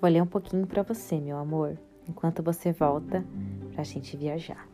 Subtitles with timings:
[0.00, 1.76] Vou ler um pouquinho para você, meu amor,
[2.08, 3.22] enquanto você volta
[3.70, 4.66] para a gente viajar.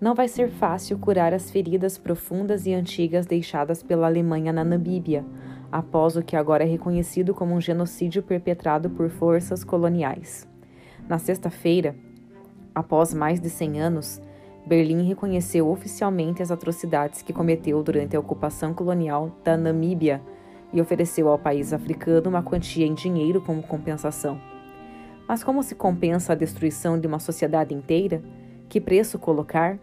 [0.00, 5.24] Não vai ser fácil curar as feridas profundas e antigas deixadas pela Alemanha na Namíbia,
[5.70, 10.48] após o que agora é reconhecido como um genocídio perpetrado por forças coloniais.
[11.08, 11.94] Na sexta-feira,
[12.74, 14.20] após mais de 100 anos,
[14.66, 20.20] Berlim reconheceu oficialmente as atrocidades que cometeu durante a ocupação colonial da Namíbia
[20.72, 24.40] e ofereceu ao país africano uma quantia em dinheiro como compensação.
[25.26, 28.22] Mas como se compensa a destruição de uma sociedade inteira?
[28.68, 29.78] Que preço colocar?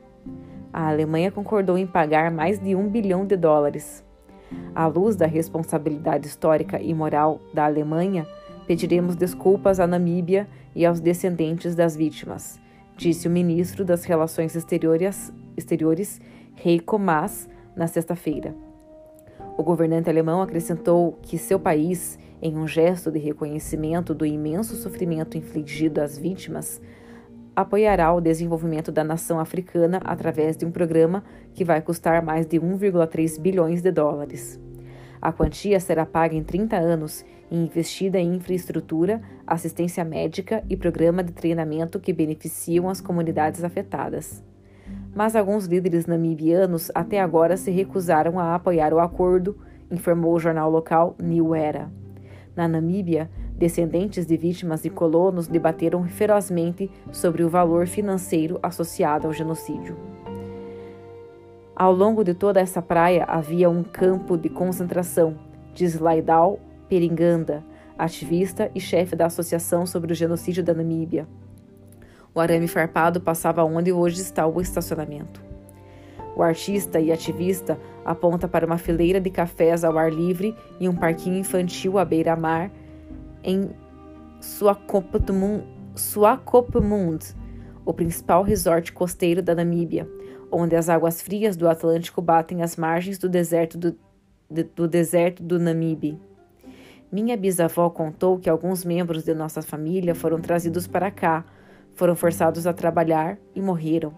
[0.71, 4.03] A Alemanha concordou em pagar mais de um bilhão de dólares.
[4.75, 8.27] À luz da responsabilidade histórica e moral da Alemanha,
[8.67, 12.59] pediremos desculpas à Namíbia e aos descendentes das vítimas,
[12.95, 16.21] disse o ministro das Relações Exteriores,
[16.63, 18.66] Heiko Maas, na sexta-feira.
[19.57, 25.35] O governante alemão acrescentou que seu país, em um gesto de reconhecimento do imenso sofrimento
[25.35, 26.79] infligido às vítimas,
[27.55, 31.23] apoiará o desenvolvimento da nação africana através de um programa
[31.55, 34.59] que vai custar mais de 1,3 bilhões de dólares.
[35.19, 41.23] A quantia será paga em 30 anos e investida em infraestrutura, assistência médica e programa
[41.23, 44.43] de treinamento que beneficiam as comunidades afetadas.
[45.17, 49.57] Mas alguns líderes namibianos até agora se recusaram a apoiar o acordo,
[49.89, 51.91] informou o jornal local New Era.
[52.55, 59.33] Na Namíbia, Descendentes de vítimas e colonos debateram ferozmente sobre o valor financeiro associado ao
[59.33, 59.97] genocídio.
[61.75, 65.35] Ao longo de toda essa praia havia um campo de concentração,
[65.73, 67.65] diz Laidal Peringanda,
[67.97, 71.27] ativista e chefe da Associação sobre o Genocídio da Namíbia.
[72.37, 75.43] O arame farpado passava onde hoje está o estacionamento.
[76.35, 80.95] O artista e ativista aponta para uma fileira de cafés ao ar livre e um
[80.95, 82.69] parquinho infantil à beira-mar
[83.43, 83.71] em
[84.39, 85.65] Swakopmund,
[87.83, 90.07] o principal resort costeiro da Namíbia,
[90.51, 93.97] onde as águas frias do Atlântico batem as margens do deserto do,
[94.47, 96.21] de, do deserto do Namibe.
[97.11, 101.43] Minha bisavó contou que alguns membros de nossa família foram trazidos para cá,
[101.97, 104.13] foram forçados a trabalhar e morreram.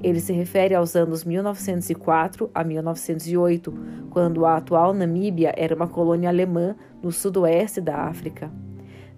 [0.00, 3.74] Ele se refere aos anos 1904 a 1908,
[4.10, 8.50] quando a atual Namíbia era uma colônia alemã no sudoeste da África.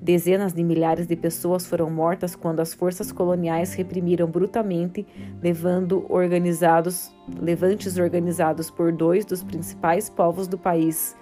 [0.00, 5.06] Dezenas de milhares de pessoas foram mortas quando as forças coloniais reprimiram brutalmente,
[5.41, 11.14] levando organizados, levantes organizados por dois dos principais povos do país,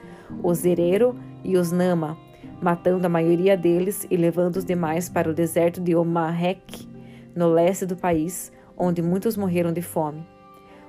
[0.43, 1.15] os Herero
[1.45, 2.17] e os Nama,
[2.61, 6.89] matando a maioria deles e levando os demais para o deserto de Omarrek,
[7.35, 10.27] no leste do país, onde muitos morreram de fome.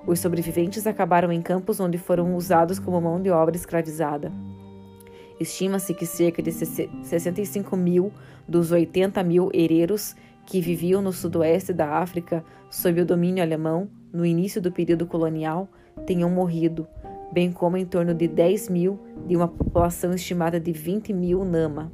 [0.05, 4.31] Os sobreviventes acabaram em campos onde foram usados como mão de obra escravizada.
[5.39, 8.11] Estima-se que cerca de 65 mil
[8.47, 10.15] dos 80 mil hereiros
[10.45, 15.69] que viviam no sudoeste da África sob o domínio alemão no início do período colonial
[16.05, 16.87] tenham morrido,
[17.31, 21.91] bem como em torno de 10 mil de uma população estimada de 20 mil Nama.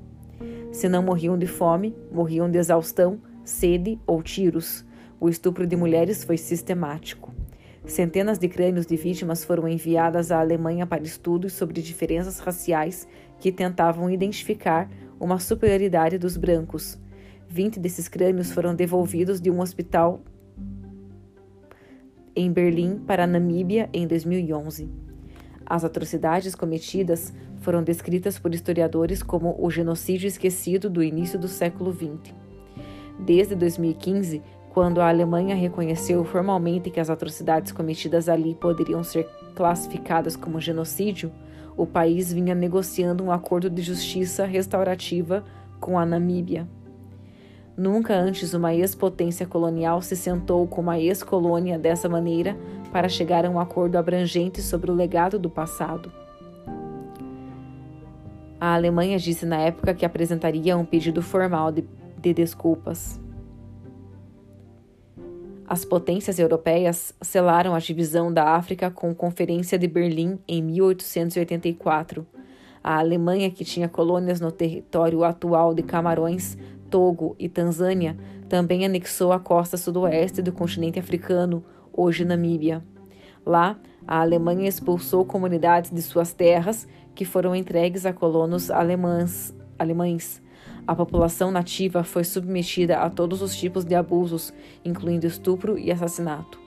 [0.71, 4.85] Se não morriam de fome, morriam de exaustão, sede ou tiros.
[5.19, 7.33] O estupro de mulheres foi sistemático.
[7.85, 13.07] Centenas de crânios de vítimas foram enviadas à Alemanha para estudos sobre diferenças raciais
[13.39, 16.99] que tentavam identificar uma superioridade dos brancos.
[17.47, 20.21] Vinte desses crânios foram devolvidos de um hospital
[22.35, 25.06] em Berlim para a Namíbia em 2011.
[25.69, 31.91] As atrocidades cometidas foram descritas por historiadores como o genocídio esquecido do início do século
[31.91, 32.33] XX.
[33.19, 40.37] Desde 2015, quando a Alemanha reconheceu formalmente que as atrocidades cometidas ali poderiam ser classificadas
[40.37, 41.33] como genocídio,
[41.75, 45.43] o país vinha negociando um acordo de justiça restaurativa
[45.81, 46.65] com a Namíbia.
[47.77, 52.57] Nunca antes uma ex-potência colonial se sentou com uma ex-colônia dessa maneira
[52.91, 56.11] para chegar a um acordo abrangente sobre o legado do passado.
[58.59, 61.85] A Alemanha disse na época que apresentaria um pedido formal de,
[62.17, 63.19] de desculpas.
[65.67, 72.25] As potências europeias selaram a divisão da África com a Conferência de Berlim em 1884.
[72.83, 76.57] A Alemanha, que tinha colônias no território atual de Camarões,
[76.89, 78.17] Togo e Tanzânia,
[78.49, 81.63] também anexou a costa sudoeste do continente africano,
[81.93, 82.83] hoje Namíbia.
[83.45, 90.41] Lá, a Alemanha expulsou comunidades de suas terras que foram entregues a colonos alemães, alemães
[90.87, 94.53] a população nativa foi submetida a todos os tipos de abusos,
[94.85, 96.59] incluindo estupro e assassinato.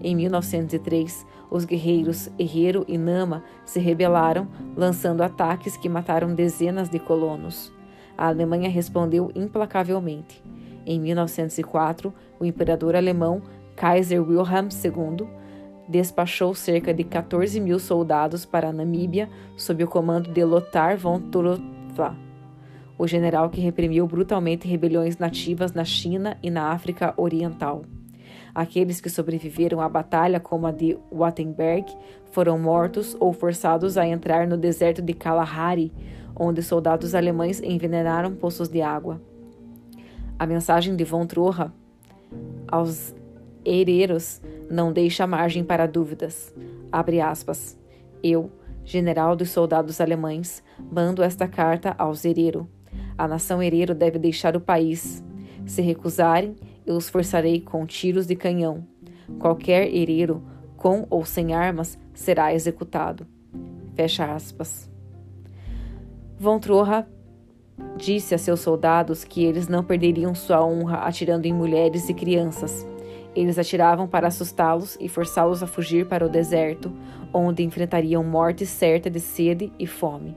[0.00, 4.46] Em 1903, os guerreiros Herrero e Nama se rebelaram,
[4.76, 7.75] lançando ataques que mataram dezenas de colonos.
[8.16, 10.42] A Alemanha respondeu implacavelmente.
[10.86, 13.42] Em 1904, o imperador alemão
[13.74, 15.26] Kaiser Wilhelm II
[15.88, 21.20] despachou cerca de 14 mil soldados para a Namíbia sob o comando de Lothar von
[21.20, 22.16] Turotva,
[22.98, 27.82] o general que reprimiu brutalmente rebeliões nativas na China e na África Oriental.
[28.54, 31.86] Aqueles que sobreviveram à batalha, como a de Wattenberg,
[32.32, 35.92] foram mortos ou forçados a entrar no deserto de Kalahari,
[36.38, 39.20] onde soldados alemães envenenaram poços de água.
[40.38, 41.72] A mensagem de von Troja
[42.68, 43.14] aos
[43.64, 44.40] hereiros
[44.70, 46.54] não deixa margem para dúvidas.
[46.92, 47.78] Abre aspas.
[48.22, 48.50] Eu,
[48.84, 52.68] general dos soldados alemães, mando esta carta aos herero.
[53.16, 55.24] A nação herero deve deixar o país.
[55.64, 56.54] Se recusarem,
[56.84, 58.86] eu os forçarei com tiros de canhão.
[59.38, 60.42] Qualquer herero,
[60.76, 63.26] com ou sem armas, será executado.
[63.94, 64.95] Fecha aspas.
[66.38, 67.06] Von Troja
[67.96, 72.86] disse a seus soldados que eles não perderiam sua honra atirando em mulheres e crianças.
[73.34, 76.92] Eles atiravam para assustá-los e forçá-los a fugir para o deserto,
[77.32, 80.36] onde enfrentariam morte certa de sede e fome.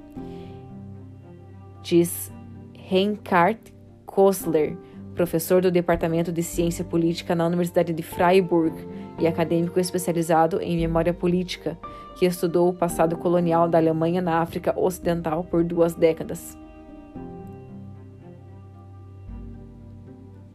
[1.82, 2.32] Diz
[2.78, 3.60] Reinhard
[4.06, 4.78] Kostler,
[5.16, 8.74] professor do Departamento de Ciência Política na Universidade de Freiburg
[9.20, 11.78] e acadêmico especializado em memória política,
[12.16, 16.58] que estudou o passado colonial da Alemanha na África Ocidental por duas décadas.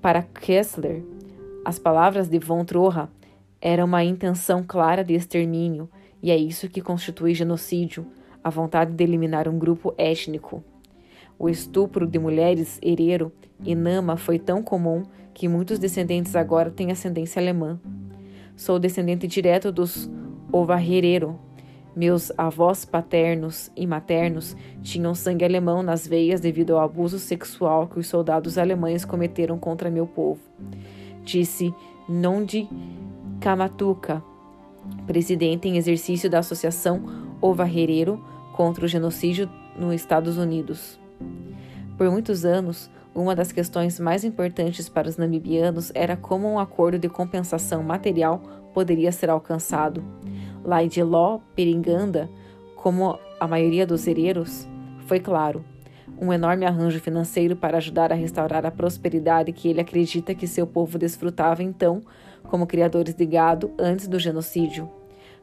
[0.00, 1.02] Para Kessler,
[1.64, 3.08] as palavras de von Troja
[3.60, 5.88] eram uma intenção clara de extermínio,
[6.22, 8.06] e é isso que constitui genocídio,
[8.42, 10.62] a vontade de eliminar um grupo étnico.
[11.38, 13.32] O estupro de mulheres herero
[13.64, 15.02] e nama foi tão comum
[15.32, 17.80] que muitos descendentes agora têm ascendência alemã.
[18.56, 20.08] Sou descendente direto dos
[20.52, 21.38] Ovaherero.
[21.96, 27.98] Meus avós paternos e maternos tinham sangue alemão nas veias devido ao abuso sexual que
[27.98, 30.40] os soldados alemães cometeram contra meu povo.
[31.24, 31.74] Disse
[32.08, 32.68] Nondi
[33.40, 34.22] Kamatuka,
[35.06, 37.02] presidente em exercício da Associação
[37.40, 38.24] Ovaherero
[38.56, 40.98] contra o Genocídio nos Estados Unidos.
[41.96, 46.98] Por muitos anos, uma das questões mais importantes para os namibianos era como um acordo
[46.98, 48.42] de compensação material
[48.74, 50.02] poderia ser alcançado.
[50.64, 52.28] Laidiló Peringanda,
[52.74, 54.66] como a maioria dos hereiros,
[55.06, 55.64] foi claro,
[56.20, 60.66] um enorme arranjo financeiro para ajudar a restaurar a prosperidade que ele acredita que seu
[60.66, 62.02] povo desfrutava então,
[62.44, 64.90] como criadores de gado antes do genocídio.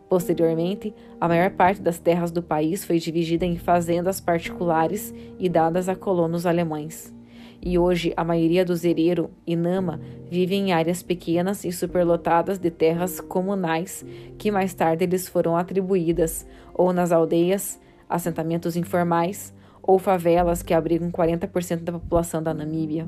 [0.10, 5.88] Posteriormente, a maior parte das terras do país foi dividida em fazendas particulares e dadas
[5.88, 7.14] a colonos alemães.
[7.64, 10.00] E hoje a maioria dos Herero e Nama
[10.30, 14.04] vive em áreas pequenas e superlotadas de terras comunais
[14.38, 17.80] que mais tarde lhes foram atribuídas, ou nas aldeias,
[18.10, 19.54] assentamentos informais
[19.84, 23.08] ou favelas que abrigam 40% da população da Namíbia.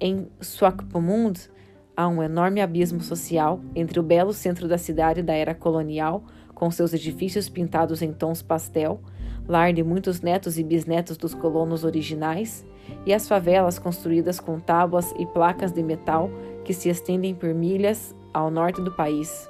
[0.00, 1.50] Em Swakopmund,
[1.96, 6.24] há um enorme abismo social entre o belo centro da cidade da era colonial,
[6.54, 9.00] com seus edifícios pintados em tons pastel,
[9.46, 12.64] lar de muitos netos e bisnetos dos colonos originais,
[13.06, 16.30] e as favelas construídas com tábuas e placas de metal
[16.64, 19.48] que se estendem por milhas ao norte do país.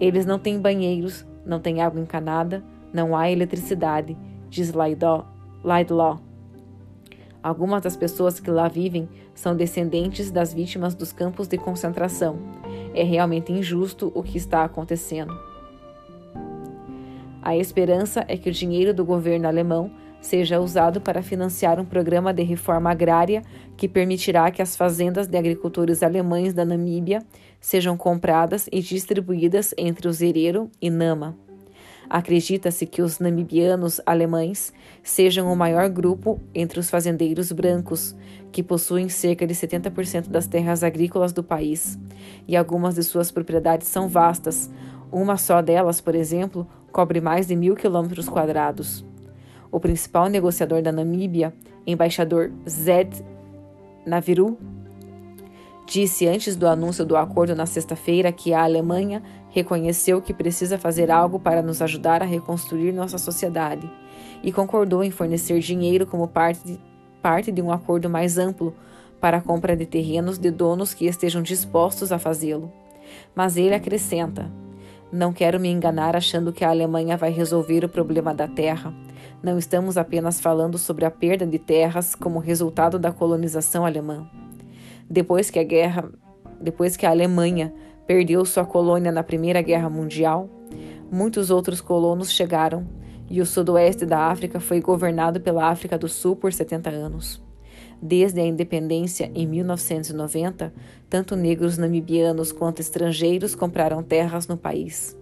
[0.00, 4.16] Eles não têm banheiros, não têm água encanada, não há eletricidade,
[4.48, 6.20] diz Laidlaw.
[7.42, 12.38] Algumas das pessoas que lá vivem são descendentes das vítimas dos campos de concentração.
[12.94, 15.38] É realmente injusto o que está acontecendo.
[17.42, 19.90] A esperança é que o dinheiro do governo alemão
[20.24, 23.42] seja usado para financiar um programa de reforma agrária
[23.76, 27.22] que permitirá que as fazendas de agricultores alemães da Namíbia
[27.60, 31.36] sejam compradas e distribuídas entre os Herero e Nama.
[32.08, 38.16] Acredita-se que os namibianos alemães sejam o maior grupo entre os fazendeiros brancos,
[38.50, 41.98] que possuem cerca de 70% das terras agrícolas do país,
[42.48, 44.70] e algumas de suas propriedades são vastas.
[45.12, 49.04] Uma só delas, por exemplo, cobre mais de mil quilômetros quadrados.
[49.74, 51.52] O principal negociador da Namíbia,
[51.84, 53.10] embaixador Zed
[54.06, 54.56] Naviru,
[55.84, 61.10] disse antes do anúncio do acordo na sexta-feira que a Alemanha reconheceu que precisa fazer
[61.10, 63.90] algo para nos ajudar a reconstruir nossa sociedade
[64.44, 66.78] e concordou em fornecer dinheiro como parte de,
[67.20, 68.72] parte de um acordo mais amplo
[69.20, 72.72] para a compra de terrenos de donos que estejam dispostos a fazê-lo.
[73.34, 74.48] Mas ele acrescenta:
[75.10, 78.94] Não quero me enganar achando que a Alemanha vai resolver o problema da terra.
[79.42, 84.28] Não estamos apenas falando sobre a perda de terras como resultado da colonização alemã.
[85.08, 86.10] Depois que a guerra,
[86.60, 87.74] depois que a Alemanha
[88.06, 90.48] perdeu sua colônia na Primeira Guerra Mundial,
[91.10, 92.86] muitos outros colonos chegaram
[93.28, 97.42] e o sudoeste da África foi governado pela África do Sul por 70 anos.
[98.00, 100.72] Desde a independência em 1990,
[101.08, 105.16] tanto negros namibianos quanto estrangeiros compraram terras no país.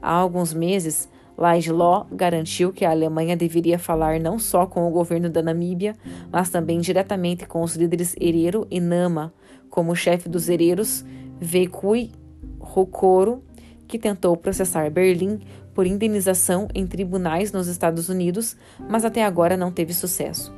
[0.00, 5.28] Há alguns meses, Law garantiu que a Alemanha deveria falar não só com o governo
[5.28, 5.94] da Namíbia,
[6.32, 9.32] mas também diretamente com os líderes Herero e Nama,
[9.68, 11.04] como o chefe dos Hereros,
[11.38, 12.12] Veikui
[12.58, 13.42] Rokoro,
[13.86, 15.40] que tentou processar Berlim
[15.74, 18.56] por indenização em tribunais nos Estados Unidos,
[18.88, 20.54] mas até agora não teve sucesso.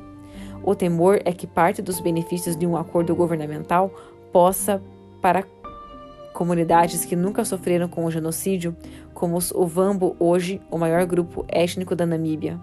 [0.62, 3.92] O temor é que parte dos benefícios de um acordo governamental
[4.32, 4.80] possa,
[5.20, 5.44] para
[6.32, 8.76] comunidades que nunca sofreram com o genocídio,
[9.18, 12.60] como os Ovambo, hoje o maior grupo étnico da Namíbia.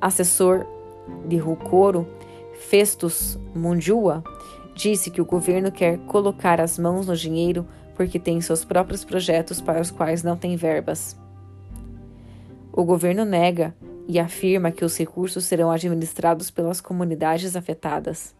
[0.00, 0.66] Assessor
[1.28, 2.08] de Rukoro,
[2.54, 4.24] Festus Mundjua,
[4.74, 9.60] disse que o governo quer colocar as mãos no dinheiro porque tem seus próprios projetos
[9.60, 11.14] para os quais não tem verbas.
[12.72, 13.76] O governo nega
[14.08, 18.39] e afirma que os recursos serão administrados pelas comunidades afetadas.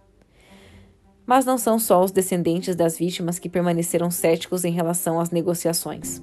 [1.30, 6.20] Mas não são só os descendentes das vítimas que permaneceram céticos em relação às negociações.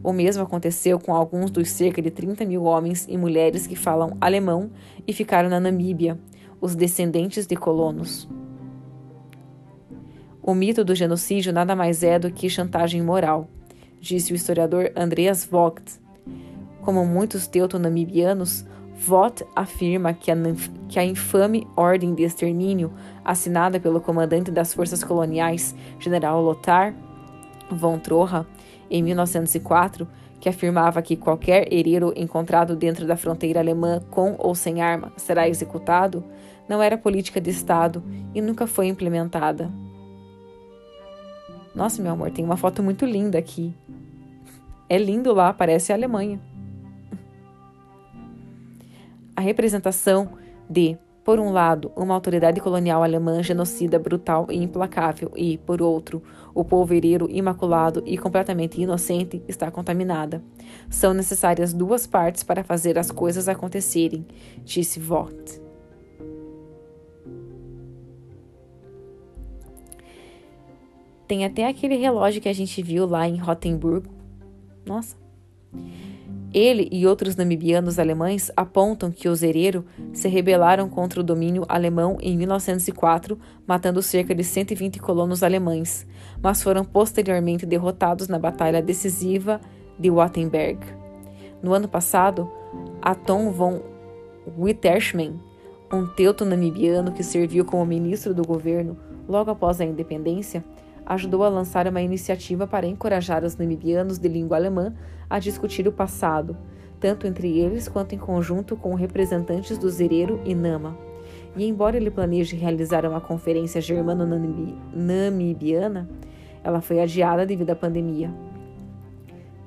[0.00, 4.16] O mesmo aconteceu com alguns dos cerca de 30 mil homens e mulheres que falam
[4.20, 4.70] alemão
[5.08, 6.16] e ficaram na Namíbia,
[6.60, 8.28] os descendentes de colonos.
[10.40, 13.48] O mito do genocídio nada mais é do que chantagem moral,
[14.00, 16.00] disse o historiador Andreas Vogt.
[16.80, 18.64] Como muitos teutonamibianos,
[18.96, 20.36] Vought afirma que a,
[20.88, 22.92] que a infame ordem de extermínio
[23.24, 26.94] assinada pelo comandante das forças coloniais, general Lothar
[27.70, 28.46] von Troha,
[28.88, 30.06] em 1904,
[30.40, 35.48] que afirmava que qualquer herero encontrado dentro da fronteira alemã com ou sem arma será
[35.48, 36.22] executado,
[36.68, 38.02] não era política de Estado
[38.34, 39.70] e nunca foi implementada.
[41.74, 43.74] Nossa, meu amor, tem uma foto muito linda aqui.
[44.88, 46.40] É lindo lá, parece a Alemanha
[49.36, 50.30] a representação
[50.68, 56.22] de, por um lado, uma autoridade colonial alemã genocida, brutal e implacável, e, por outro,
[56.54, 60.42] o polvereiro imaculado e completamente inocente está contaminada.
[60.88, 64.26] São necessárias duas partes para fazer as coisas acontecerem,
[64.64, 65.62] disse Vogt.
[71.26, 74.12] Tem até aquele relógio que a gente viu lá em Rotenburgo.
[74.84, 75.16] Nossa.
[76.54, 82.16] Ele e outros namibianos alemães apontam que os Herero se rebelaram contra o domínio alemão
[82.20, 86.06] em 1904, matando cerca de 120 colonos alemães,
[86.40, 89.60] mas foram posteriormente derrotados na batalha decisiva
[89.98, 90.78] de Wattenberg.
[91.60, 92.48] No ano passado,
[93.02, 93.80] Atom von
[94.56, 95.40] Witterschmann,
[95.92, 98.96] um teuto-namibiano que serviu como ministro do governo
[99.28, 100.64] logo após a independência,
[101.06, 104.92] ajudou a lançar uma iniciativa para encorajar os namibianos de língua alemã
[105.28, 106.56] a discutir o passado,
[106.98, 110.96] tanto entre eles quanto em conjunto com representantes do Zerero e Nama.
[111.56, 116.08] E embora ele planeje realizar uma conferência germano-namibiana,
[116.62, 118.32] ela foi adiada devido à pandemia.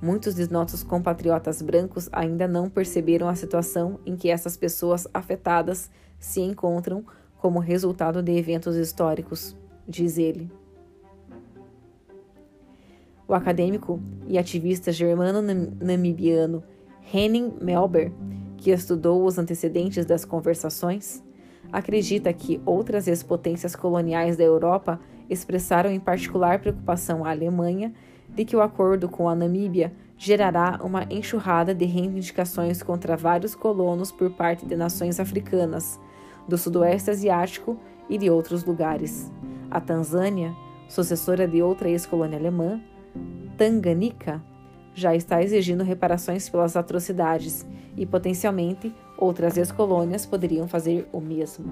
[0.01, 5.89] Muitos de nossos compatriotas brancos ainda não perceberam a situação em que essas pessoas afetadas
[6.19, 7.03] se encontram
[7.37, 9.55] como resultado de eventos históricos,
[9.87, 10.17] diz
[13.27, 16.63] o acadêmico e ativista germano-namibiano
[17.13, 18.11] Henning Melber,
[18.57, 21.23] que estudou os antecedentes das conversações,
[21.71, 27.93] acredita que outras ex-potências coloniais da Europa expressaram em particular preocupação à Alemanha
[28.29, 34.11] de que o acordo com a Namíbia gerará uma enxurrada de reivindicações contra vários colonos
[34.11, 35.99] por parte de nações africanas,
[36.47, 37.77] do Sudoeste Asiático
[38.09, 39.31] e de outros lugares.
[39.69, 40.55] A Tanzânia,
[40.87, 42.81] sucessora de outra ex-colônia alemã,
[43.57, 44.41] Tanganica
[44.93, 51.65] já está exigindo reparações pelas atrocidades e, potencialmente, outras ex-colônias poderiam fazer o mesmo.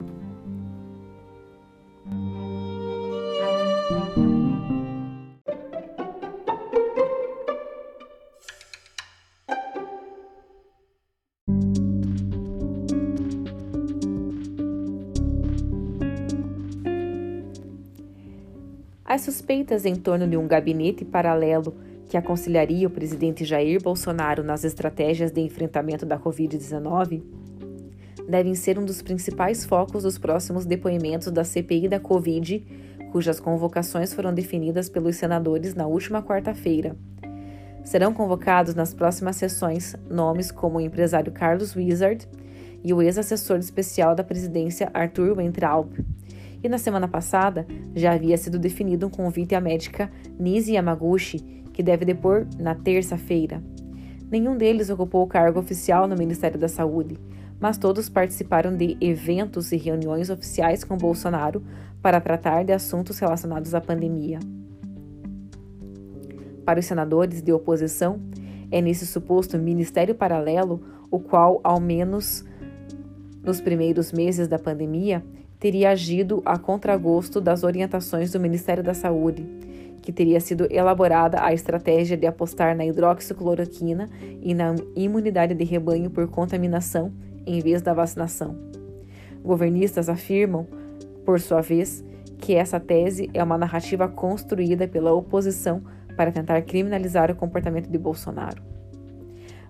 [19.16, 21.74] As suspeitas em torno de um gabinete paralelo
[22.10, 27.24] que aconselharia o presidente Jair Bolsonaro nas estratégias de enfrentamento da Covid-19
[28.28, 32.62] devem ser um dos principais focos dos próximos depoimentos da CPI da Covid,
[33.14, 36.94] cujas convocações foram definidas pelos senadores na última quarta-feira.
[37.86, 42.28] Serão convocados nas próximas sessões nomes como o empresário Carlos Wizard
[42.84, 46.04] e o ex-assessor especial da presidência Arthur Weintraub
[46.66, 51.40] e na semana passada já havia sido definido um convite à médica Nisi Yamaguchi,
[51.72, 53.64] que deve depor na terça-feira.
[54.32, 57.20] Nenhum deles ocupou cargo oficial no Ministério da Saúde,
[57.60, 61.64] mas todos participaram de eventos e reuniões oficiais com Bolsonaro
[62.02, 64.40] para tratar de assuntos relacionados à pandemia.
[66.66, 68.20] Para os senadores de oposição,
[68.72, 70.82] é nesse suposto ministério paralelo
[71.12, 72.44] o qual, ao menos
[73.44, 75.24] nos primeiros meses da pandemia,
[75.60, 79.46] teria agido a contragosto das orientações do Ministério da Saúde,
[80.02, 84.10] que teria sido elaborada a estratégia de apostar na hidroxicloroquina
[84.42, 87.12] e na imunidade de rebanho por contaminação
[87.46, 88.56] em vez da vacinação.
[89.44, 90.68] Governistas afirmam,
[91.26, 92.04] por sua vez,
[92.38, 95.82] que essa tese é uma narrativa construída pela oposição
[96.16, 98.75] para tentar criminalizar o comportamento de Bolsonaro.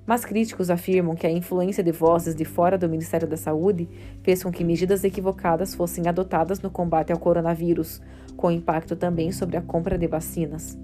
[0.06, 3.90] Mas críticos afirmam que a influência de vozes de fora do Ministério da Saúde
[4.22, 8.02] fez com que medidas equivocadas fossem adotadas no combate ao coronavírus,
[8.38, 10.78] com impacto também sobre a compra de vacinas.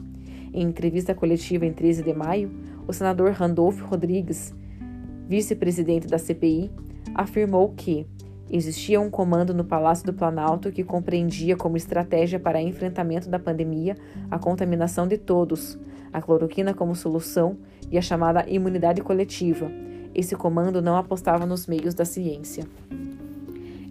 [0.53, 2.51] Em entrevista coletiva em 13 de maio,
[2.87, 4.53] o senador Randolfo Rodrigues,
[5.27, 6.71] vice-presidente da CPI,
[7.13, 8.07] afirmou que
[8.49, 13.95] existia um comando no Palácio do Planalto que compreendia como estratégia para enfrentamento da pandemia
[14.29, 15.79] a contaminação de todos,
[16.13, 17.57] a cloroquina como solução
[17.91, 19.71] e a chamada imunidade coletiva.
[20.13, 22.65] Esse comando não apostava nos meios da ciência.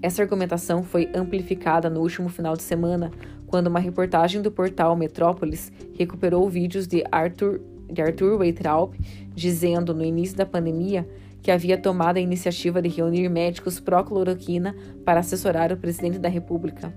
[0.03, 3.11] Essa argumentação foi amplificada no último final de semana,
[3.47, 7.61] quando uma reportagem do portal Metrópolis recuperou vídeos de Arthur,
[7.91, 8.95] de Arthur Weitraub
[9.35, 11.07] dizendo, no início da pandemia,
[11.43, 14.75] que havia tomado a iniciativa de reunir médicos pró-cloroquina
[15.05, 16.93] para assessorar o presidente da República.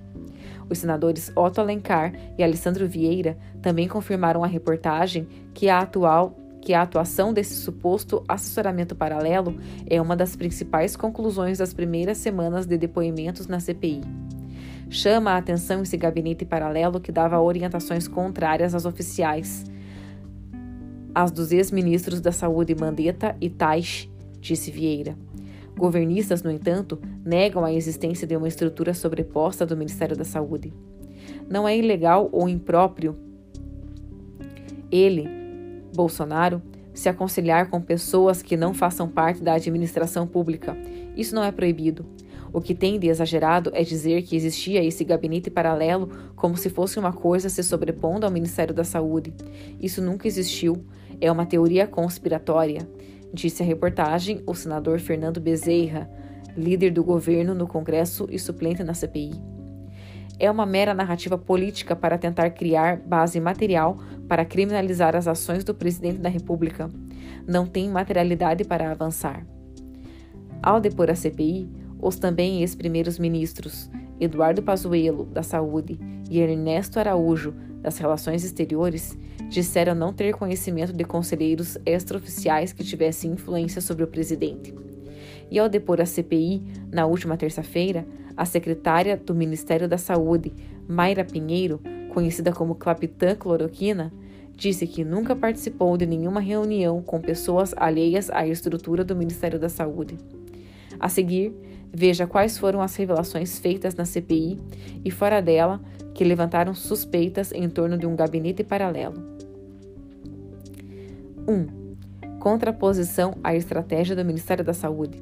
[0.69, 6.73] Os senadores Otto Alencar e Alessandro Vieira também confirmaram à reportagem que a atual que
[6.73, 12.77] a atuação desse suposto assessoramento paralelo é uma das principais conclusões das primeiras semanas de
[12.77, 14.01] depoimentos na CPI.
[14.89, 19.65] Chama a atenção esse gabinete paralelo que dava orientações contrárias às oficiais,
[21.13, 25.15] as dos ex-ministros da Saúde Mandetta e Taish, disse Vieira.
[25.77, 30.73] Governistas, no entanto, negam a existência de uma estrutura sobreposta do Ministério da Saúde.
[31.49, 33.17] Não é ilegal ou impróprio
[34.91, 35.27] ele,
[35.95, 36.61] Bolsonaro,
[36.93, 40.77] se aconselhar com pessoas que não façam parte da administração pública.
[41.17, 42.05] Isso não é proibido.
[42.53, 46.99] O que tem de exagerado é dizer que existia esse gabinete paralelo como se fosse
[46.99, 49.33] uma coisa se sobrepondo ao Ministério da Saúde.
[49.81, 50.85] Isso nunca existiu.
[51.19, 52.87] É uma teoria conspiratória
[53.33, 56.09] disse a reportagem o senador Fernando Bezerra,
[56.55, 59.31] líder do governo no Congresso e suplente na CPI.
[60.39, 65.73] É uma mera narrativa política para tentar criar base material para criminalizar as ações do
[65.73, 66.89] presidente da República.
[67.47, 69.45] Não tem materialidade para avançar.
[70.61, 71.69] Ao depor a CPI,
[71.99, 79.17] os também ex-primeiros ministros Eduardo Pazuello, da Saúde, e Ernesto Araújo, das Relações Exteriores,
[79.53, 84.73] disseram não ter conhecimento de conselheiros extraoficiais que tivessem influência sobre o presidente.
[85.51, 88.03] E ao depor a CPI, na última terça-feira,
[88.35, 90.51] a secretária do Ministério da Saúde,
[90.87, 91.79] Mayra Pinheiro,
[92.11, 94.11] conhecida como Capitã Cloroquina,
[94.55, 99.69] disse que nunca participou de nenhuma reunião com pessoas alheias à estrutura do Ministério da
[99.69, 100.17] Saúde.
[100.99, 101.53] A seguir,
[101.93, 104.59] veja quais foram as revelações feitas na CPI
[105.05, 105.79] e fora dela
[106.15, 109.32] que levantaram suspeitas em torno de um gabinete paralelo.
[111.47, 112.39] 1.
[112.39, 115.21] Contraposição à estratégia do Ministério da Saúde.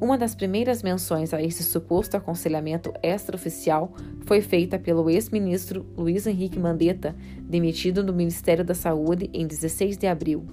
[0.00, 3.92] Uma das primeiras menções a esse suposto aconselhamento extraoficial
[4.24, 10.06] foi feita pelo ex-ministro Luiz Henrique Mandetta, demitido do Ministério da Saúde em 16 de
[10.06, 10.44] abril.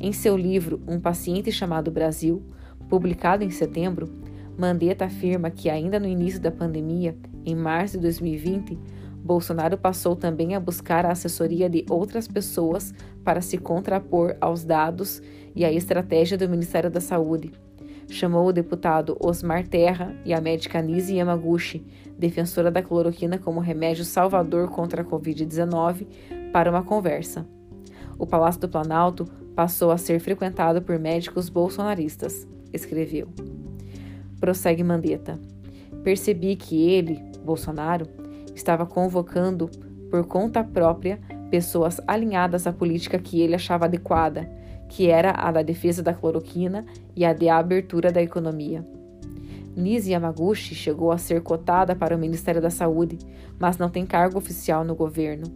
[0.00, 2.42] Em seu livro Um Paciente Chamado Brasil,
[2.88, 4.08] publicado em setembro,
[4.56, 8.78] Mandetta afirma que, ainda no início da pandemia, em março de 2020,
[9.30, 15.22] Bolsonaro passou também a buscar a assessoria de outras pessoas para se contrapor aos dados
[15.54, 17.52] e à estratégia do Ministério da Saúde.
[18.08, 21.86] Chamou o deputado Osmar Terra e a médica Nise Yamaguchi,
[22.18, 26.08] defensora da cloroquina como remédio salvador contra a Covid-19,
[26.52, 27.46] para uma conversa.
[28.18, 33.28] O Palácio do Planalto passou a ser frequentado por médicos bolsonaristas, escreveu.
[34.40, 35.38] Prossegue Mandetta.
[36.02, 38.08] Percebi que ele, Bolsonaro,
[38.60, 39.70] estava convocando
[40.10, 41.18] por conta própria
[41.50, 44.48] pessoas alinhadas à política que ele achava adequada,
[44.88, 46.84] que era a da defesa da cloroquina
[47.16, 48.86] e a de abertura da economia.
[49.74, 53.18] Nise Yamaguchi chegou a ser cotada para o Ministério da Saúde,
[53.58, 55.46] mas não tem cargo oficial no governo.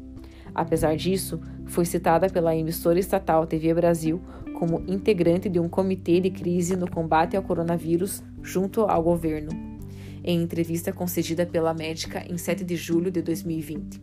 [0.55, 4.21] Apesar disso, foi citada pela emissora estatal TV Brasil
[4.59, 9.74] como integrante de um comitê de crise no combate ao coronavírus junto ao governo
[10.25, 14.01] em entrevista concedida pela médica em 7 de julho de 2020.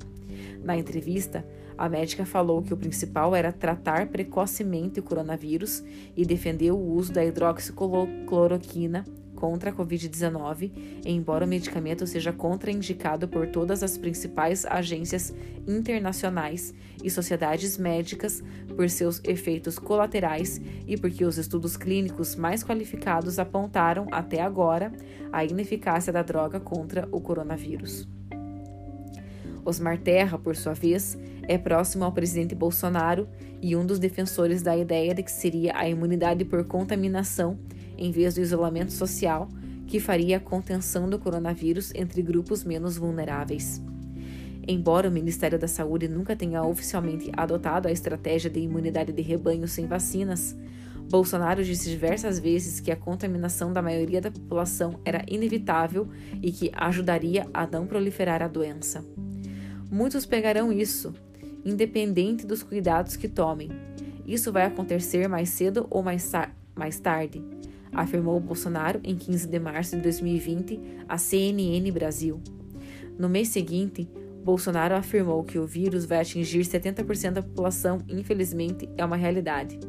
[0.63, 1.43] Na entrevista,
[1.77, 5.83] A médica falou que o principal era tratar precocemente o coronavírus
[6.15, 9.03] e defendeu o uso da hidroxicloroquina
[9.41, 15.33] contra a Covid-19, embora o medicamento seja contraindicado por todas as principais agências
[15.67, 16.71] internacionais
[17.03, 18.43] e sociedades médicas
[18.75, 24.91] por seus efeitos colaterais e porque os estudos clínicos mais qualificados apontaram até agora
[25.33, 28.07] a ineficácia da droga contra o coronavírus.
[29.65, 33.27] Osmar Terra, por sua vez, é próximo ao presidente Bolsonaro
[33.59, 37.59] e um dos defensores da ideia de que seria a imunidade por contaminação
[38.01, 39.47] em vez do isolamento social,
[39.85, 43.79] que faria a contenção do coronavírus entre grupos menos vulneráveis.
[44.67, 49.67] Embora o Ministério da Saúde nunca tenha oficialmente adotado a estratégia de imunidade de rebanho
[49.67, 50.57] sem vacinas,
[51.11, 56.07] Bolsonaro disse diversas vezes que a contaminação da maioria da população era inevitável
[56.41, 59.05] e que ajudaria a não proliferar a doença.
[59.91, 61.13] Muitos pegarão isso,
[61.63, 63.69] independente dos cuidados que tomem.
[64.25, 66.31] Isso vai acontecer mais cedo ou mais,
[66.75, 67.43] mais tarde
[67.93, 72.41] afirmou Bolsonaro em 15 de março de 2020 à CNN Brasil.
[73.17, 74.09] No mês seguinte,
[74.43, 79.79] Bolsonaro afirmou que o vírus vai atingir 70% da população, infelizmente, é uma realidade.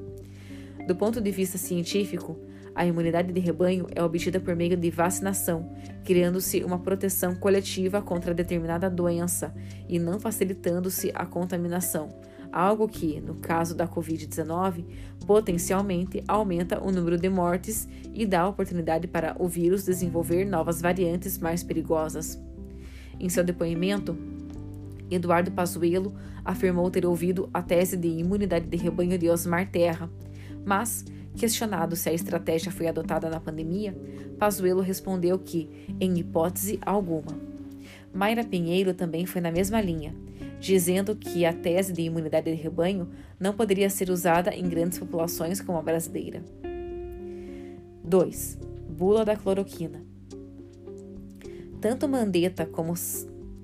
[0.87, 2.39] Do ponto de vista científico,
[2.75, 5.71] a imunidade de rebanho é obtida por meio de vacinação,
[6.05, 9.55] criando-se uma proteção coletiva contra determinada doença
[9.89, 12.09] e não facilitando-se a contaminação,
[12.53, 14.85] algo que, no caso da Covid-19,
[15.27, 21.39] potencialmente aumenta o número de mortes e dá oportunidade para o vírus desenvolver novas variantes
[21.39, 22.39] mais perigosas.
[23.19, 24.17] Em seu depoimento,
[25.11, 26.13] Eduardo Pazuello
[26.45, 30.11] afirmou ter ouvido a tese de imunidade de rebanho de Osmar Terra,
[30.65, 31.05] mas,
[31.37, 33.97] questionado se a estratégia foi adotada na pandemia,
[34.39, 37.39] Pazuello respondeu que, em hipótese alguma.
[38.13, 40.15] Mayra Pinheiro também foi na mesma linha
[40.63, 45.61] dizendo que a tese de imunidade de rebanho não poderia ser usada em grandes populações
[45.61, 46.41] como a brasileira.
[48.05, 48.59] 2.
[48.89, 50.05] Bula da cloroquina.
[51.81, 52.95] Tanto Mandetta como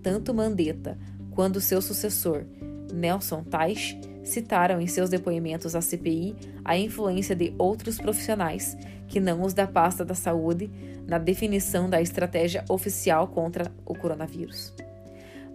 [0.02, 0.98] tanto Mandetta
[1.30, 2.44] quanto seu sucessor,
[2.92, 6.34] Nelson Teich, citaram em seus depoimentos à CPI
[6.64, 10.68] a influência de outros profissionais, que não os da pasta da saúde,
[11.06, 14.74] na definição da estratégia oficial contra o coronavírus.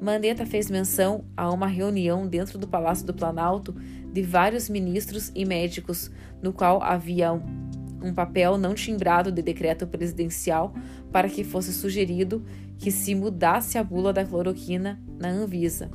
[0.03, 3.73] Mandetta fez menção a uma reunião dentro do Palácio do Planalto
[4.11, 6.11] de vários ministros e médicos,
[6.41, 10.73] no qual havia um, papel não timbrado de decreto presidencial
[11.09, 12.43] para que fosse sugerido
[12.77, 15.89] que se mudasse a bula da cloroquina na Anvisa,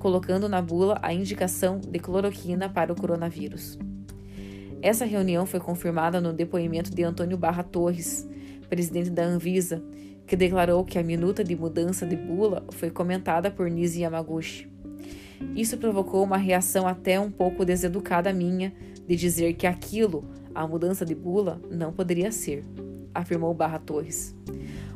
[0.00, 3.78] colocando na bula a indicação de cloroquina para o coronavírus.
[4.82, 8.28] Essa reunião foi confirmada no depoimento de Antônio Barra Torres,
[8.68, 9.80] presidente da Anvisa,
[10.28, 14.70] que declarou que a minuta de mudança de bula foi comentada por Nisi Yamaguchi.
[15.56, 18.74] Isso provocou uma reação até um pouco deseducada minha
[19.06, 20.22] de dizer que aquilo,
[20.54, 22.62] a mudança de bula, não poderia ser,
[23.14, 24.36] afirmou Barra Torres.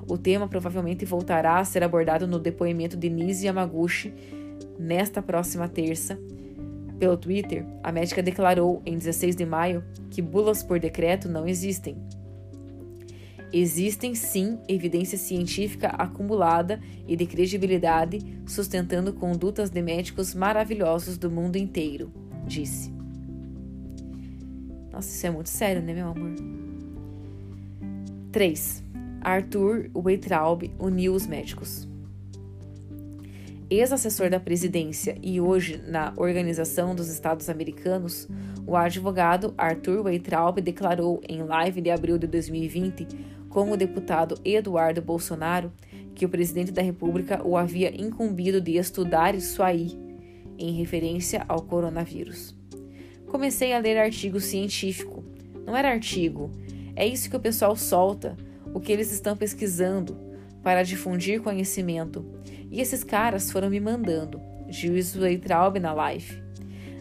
[0.07, 4.13] O tema provavelmente voltará a ser abordado no depoimento de Nisi Yamaguchi
[4.79, 6.19] nesta próxima terça.
[6.99, 11.97] Pelo Twitter, a médica declarou em 16 de maio que bulas por decreto não existem
[13.53, 21.57] Existem sim evidência científica acumulada e de credibilidade sustentando condutas de médicos maravilhosos do mundo
[21.57, 22.11] inteiro,
[22.47, 22.91] disse.
[24.91, 26.33] Nossa, isso é muito sério, né, meu amor?
[28.31, 28.83] 3.
[29.21, 31.87] Arthur Weitraub uniu os médicos.
[33.69, 38.29] Ex-assessor da presidência e hoje na Organização dos Estados Americanos,
[38.67, 43.07] o advogado Arthur Weitraub declarou em live de abril de 2020
[43.53, 45.71] com o deputado Eduardo Bolsonaro
[46.15, 49.97] que o presidente da República o havia incumbido de estudar isso aí,
[50.59, 52.57] em referência ao coronavírus.
[53.27, 55.25] Comecei a ler artigo científico.
[55.67, 56.51] Não era artigo,
[56.97, 58.37] é isso que o pessoal solta,
[58.75, 60.17] o que eles estão pesquisando,
[60.63, 62.25] para difundir conhecimento.
[62.71, 66.43] E esses caras foram me mandando, juiz Weitraub na live.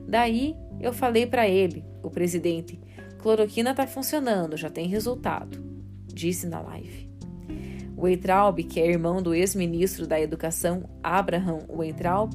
[0.08, 2.80] Daí eu falei para ele, o presidente,
[3.20, 5.71] cloroquina está funcionando, já tem resultado
[6.14, 7.10] disse na live.
[7.98, 12.34] Weitraub, que é irmão do ex-ministro da Educação Abraham Weitraub,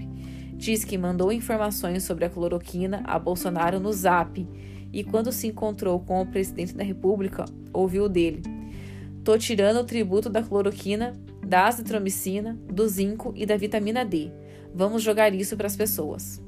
[0.54, 4.46] diz que mandou informações sobre a cloroquina a Bolsonaro no Zap
[4.92, 8.42] e quando se encontrou com o presidente da República, ouviu dele:
[9.24, 11.12] "Tô tirando o tributo da cloroquina,
[11.44, 14.30] da azitromicina, do zinco e da vitamina D.
[14.74, 16.45] Vamos jogar isso para as pessoas."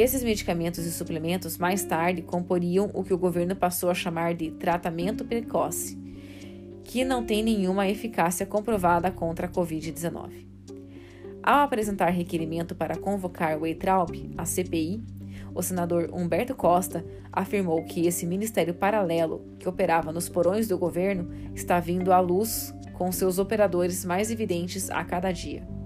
[0.00, 4.52] Esses medicamentos e suplementos mais tarde comporiam o que o governo passou a chamar de
[4.52, 5.98] tratamento precoce,
[6.84, 10.46] que não tem nenhuma eficácia comprovada contra a Covid-19.
[11.42, 15.02] Ao apresentar requerimento para convocar o Eitraub à CPI,
[15.52, 21.28] o senador Humberto Costa afirmou que esse ministério paralelo, que operava nos porões do governo,
[21.56, 25.77] está vindo à luz com seus operadores mais evidentes a cada dia.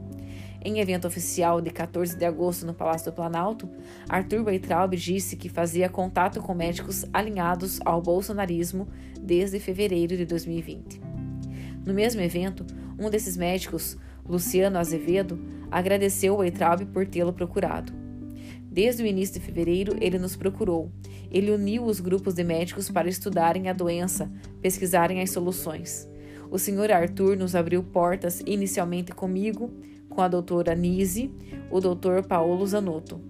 [0.65, 3.69] Em evento oficial de 14 de agosto no Palácio do Planalto,
[4.09, 8.87] Arthur Weitraub disse que fazia contato com médicos alinhados ao bolsonarismo
[9.21, 11.01] desde fevereiro de 2020.
[11.85, 12.65] No mesmo evento,
[12.97, 15.37] um desses médicos, Luciano Azevedo,
[15.69, 17.93] agradeceu Weitraub por tê-lo procurado.
[18.71, 20.93] Desde o início de fevereiro, ele nos procurou.
[21.29, 26.09] Ele uniu os grupos de médicos para estudarem a doença, pesquisarem as soluções.
[26.53, 29.73] O senhor Arthur nos abriu portas inicialmente comigo
[30.13, 31.31] com a doutora Nise,
[31.71, 33.21] o doutor Paulo Zanotto.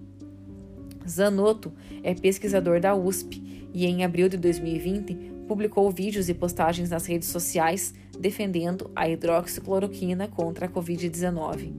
[1.07, 7.05] Zanotto é pesquisador da USP e, em abril de 2020, publicou vídeos e postagens nas
[7.05, 11.73] redes sociais defendendo a hidroxicloroquina contra a Covid-19.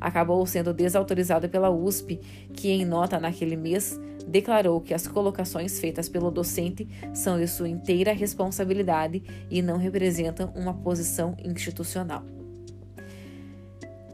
[0.00, 2.18] Acabou sendo desautorizado pela USP,
[2.52, 7.68] que, em nota naquele mês, declarou que as colocações feitas pelo docente são de sua
[7.68, 12.39] inteira responsabilidade e não representam uma posição institucional.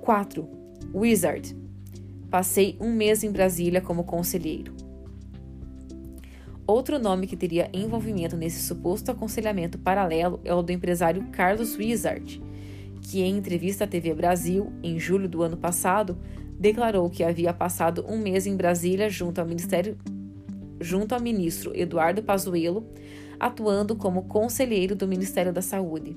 [0.07, 0.49] 4.
[0.95, 1.57] Wizard.
[2.31, 4.73] Passei um mês em Brasília como conselheiro.
[6.65, 12.41] Outro nome que teria envolvimento nesse suposto aconselhamento paralelo é o do empresário Carlos Wizard,
[13.03, 16.17] que em entrevista à TV Brasil, em julho do ano passado,
[16.57, 19.99] declarou que havia passado um mês em Brasília junto ao Ministério
[20.81, 22.87] junto ao ministro Eduardo Pazuello,
[23.41, 26.17] atuando como conselheiro do Ministério da Saúde.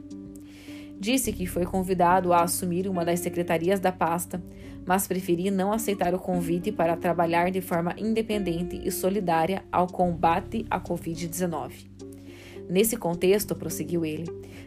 [0.99, 4.43] Disse que foi convidado a assumir uma das secretarias da pasta,
[4.85, 10.65] mas preferi não aceitar o convite para trabalhar de forma independente e solidária ao combate
[10.69, 11.71] à Covid-19.
[12.69, 14.25] Nesse contexto, prosseguiu ele,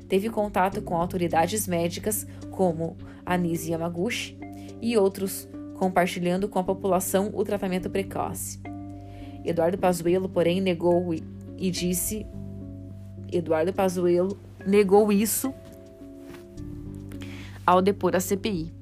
[0.08, 4.36] teve contato com autoridades médicas como Anise Yamaguchi
[4.80, 8.58] e outros, compartilhando com a população o tratamento precoce.
[9.44, 12.26] Eduardo Pazuello, porém, negou e disse
[13.30, 15.52] Eduardo Pazuello negou isso
[17.66, 18.72] ao depor a CPI.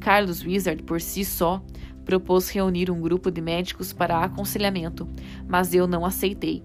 [0.00, 1.62] Carlos Wizard, por si só,
[2.04, 5.08] propôs reunir um grupo de médicos para aconselhamento,
[5.48, 6.62] mas eu não aceitei.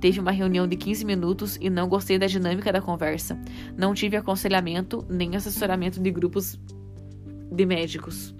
[0.00, 3.38] Teve uma reunião de 15 minutos e não gostei da dinâmica da conversa.
[3.76, 6.58] Não tive aconselhamento nem assessoramento de grupos
[7.50, 8.34] de médicos.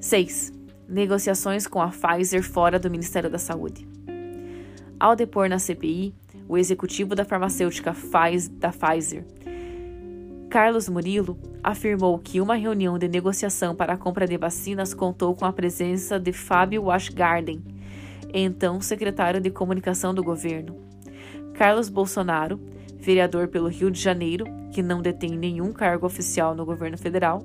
[0.00, 0.52] Seis.
[0.88, 3.86] Negociações com a Pfizer fora do Ministério da Saúde.
[4.98, 6.14] Ao depor na CPI,
[6.48, 7.94] o executivo da farmacêutica
[8.58, 9.24] da Pfizer,
[10.52, 15.46] Carlos Murilo, afirmou que uma reunião de negociação para a compra de vacinas contou com
[15.46, 17.64] a presença de Fábio Washgarden,
[18.34, 20.76] então secretário de comunicação do governo.
[21.54, 22.60] Carlos Bolsonaro,
[22.98, 27.42] vereador pelo Rio de Janeiro, que não detém nenhum cargo oficial no governo federal,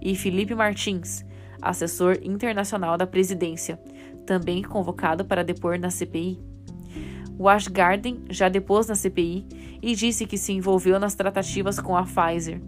[0.00, 1.26] e Felipe Martins,
[1.60, 3.78] assessor internacional da presidência,
[4.24, 6.55] também convocado para depor na CPI.
[7.38, 9.46] Washgarden já depôs na CPI
[9.82, 12.60] e disse que se envolveu nas tratativas com a Pfizer.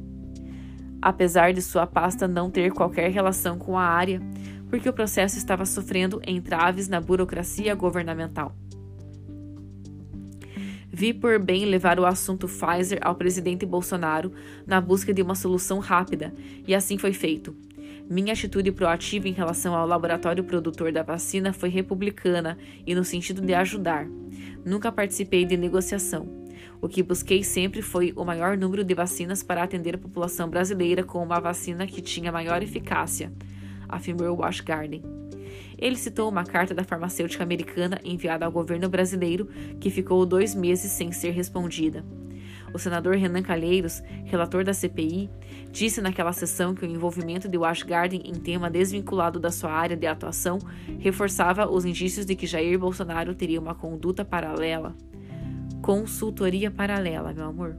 [1.01, 4.21] Apesar de sua pasta não ter qualquer relação com a área,
[4.69, 8.55] porque o processo estava sofrendo entraves na burocracia governamental.
[10.91, 14.33] Vi por bem levar o assunto Pfizer ao presidente Bolsonaro
[14.67, 16.35] na busca de uma solução rápida,
[16.67, 17.57] e assim foi feito.
[18.11, 23.43] Minha atitude proativa em relação ao laboratório produtor da vacina foi republicana e no sentido
[23.43, 24.09] de ajudar.
[24.69, 26.29] Nunca participei de negociação.
[26.79, 31.03] O que busquei sempre foi o maior número de vacinas para atender a população brasileira
[31.03, 33.33] com uma vacina que tinha maior eficácia,
[33.89, 35.03] afirmou Washgarden.
[35.79, 39.49] Ele citou uma carta da farmacêutica americana enviada ao governo brasileiro
[39.81, 42.05] que ficou dois meses sem ser respondida.
[42.73, 45.31] O senador Renan Calheiros, relator da CPI,
[45.71, 50.07] disse naquela sessão que o envolvimento de Washgarden em tema desvinculado da sua área de
[50.07, 50.59] atuação
[50.99, 54.95] reforçava os indícios de que Jair Bolsonaro teria uma conduta paralela.
[55.81, 57.77] Consultoria paralela, meu amor.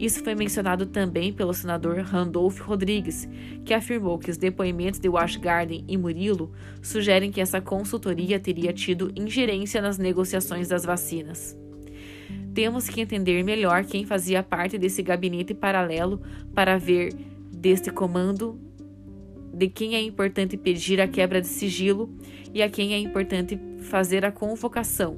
[0.00, 3.28] Isso foi mencionado também pelo senador Randolph Rodrigues,
[3.66, 9.12] que afirmou que os depoimentos de Washgarden e Murilo sugerem que essa consultoria teria tido
[9.14, 11.54] ingerência nas negociações das vacinas.
[12.54, 16.20] Temos que entender melhor quem fazia parte desse gabinete paralelo
[16.54, 17.14] para ver
[17.52, 18.58] deste comando
[19.52, 22.10] de quem é importante pedir a quebra de sigilo
[22.54, 25.16] e a quem é importante fazer a convocação,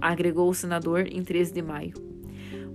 [0.00, 1.94] agregou o senador em 13 de maio.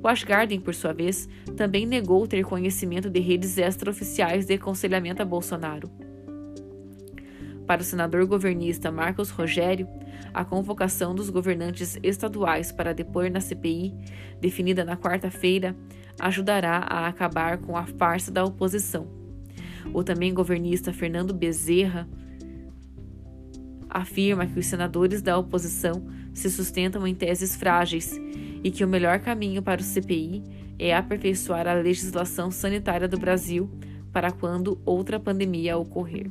[0.04, 5.89] Washgarden, por sua vez, também negou ter conhecimento de redes extraoficiais de aconselhamento a Bolsonaro.
[7.65, 9.88] Para o senador governista Marcos Rogério,
[10.34, 13.93] a convocação dos governantes estaduais para depor na CPI,
[14.39, 15.75] definida na quarta-feira,
[16.19, 19.08] ajudará a acabar com a farsa da oposição.
[19.93, 22.08] O também governista Fernando Bezerra
[23.89, 28.19] afirma que os senadores da oposição se sustentam em teses frágeis
[28.63, 30.43] e que o melhor caminho para o CPI
[30.78, 33.69] é aperfeiçoar a legislação sanitária do Brasil
[34.12, 36.30] para quando outra pandemia ocorrer.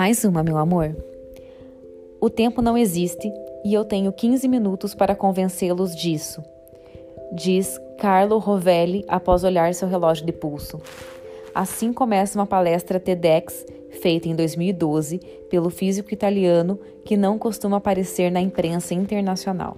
[0.00, 0.96] Mais uma, meu amor.
[2.20, 3.30] O tempo não existe
[3.62, 6.42] e eu tenho 15 minutos para convencê-los disso,
[7.34, 10.80] diz Carlo Rovelli após olhar seu relógio de pulso.
[11.54, 13.66] Assim começa uma palestra TEDx
[14.00, 15.18] feita em 2012
[15.50, 19.76] pelo físico italiano que não costuma aparecer na imprensa internacional.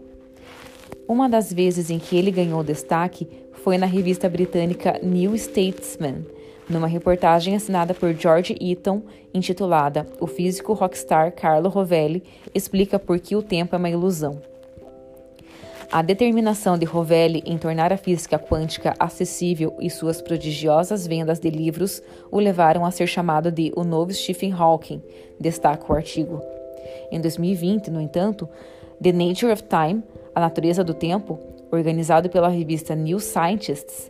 [1.09, 6.25] Uma das vezes em que ele ganhou destaque foi na revista britânica New Statesman
[6.69, 9.03] numa reportagem assinada por George Eaton,
[9.35, 12.23] intitulada O físico rockstar Carlo Rovelli
[12.55, 14.41] explica por que o tempo é uma ilusão.
[15.93, 21.51] A determinação de Rovelli em tornar a física quântica acessível e suas prodigiosas vendas de
[21.51, 25.03] livros o levaram a ser chamado de o novo Stephen Hawking,
[25.39, 26.41] destaca o artigo.
[27.11, 28.49] Em 2020, no entanto,
[29.03, 30.03] The Nature of Time,
[30.35, 31.39] A Natureza do Tempo,
[31.71, 34.09] organizado pela revista New Scientists,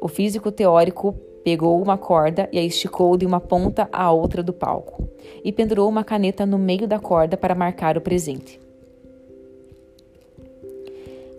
[0.00, 4.50] o físico teórico Pegou uma corda e a esticou de uma ponta à outra do
[4.50, 5.06] palco,
[5.44, 8.58] e pendurou uma caneta no meio da corda para marcar o presente.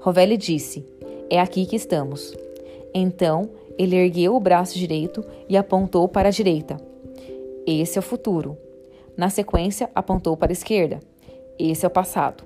[0.05, 0.85] Rovelli disse:
[1.29, 2.35] É aqui que estamos.
[2.93, 6.77] Então, ele ergueu o braço direito e apontou para a direita.
[7.65, 8.55] Esse é o futuro.
[9.17, 10.99] Na sequência, apontou para a esquerda.
[11.57, 12.43] Esse é o passado.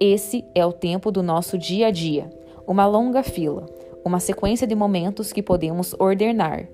[0.00, 2.28] Esse é o tempo do nosso dia a dia,
[2.66, 3.66] uma longa fila
[4.08, 6.66] uma sequência de momentos que podemos ordenar,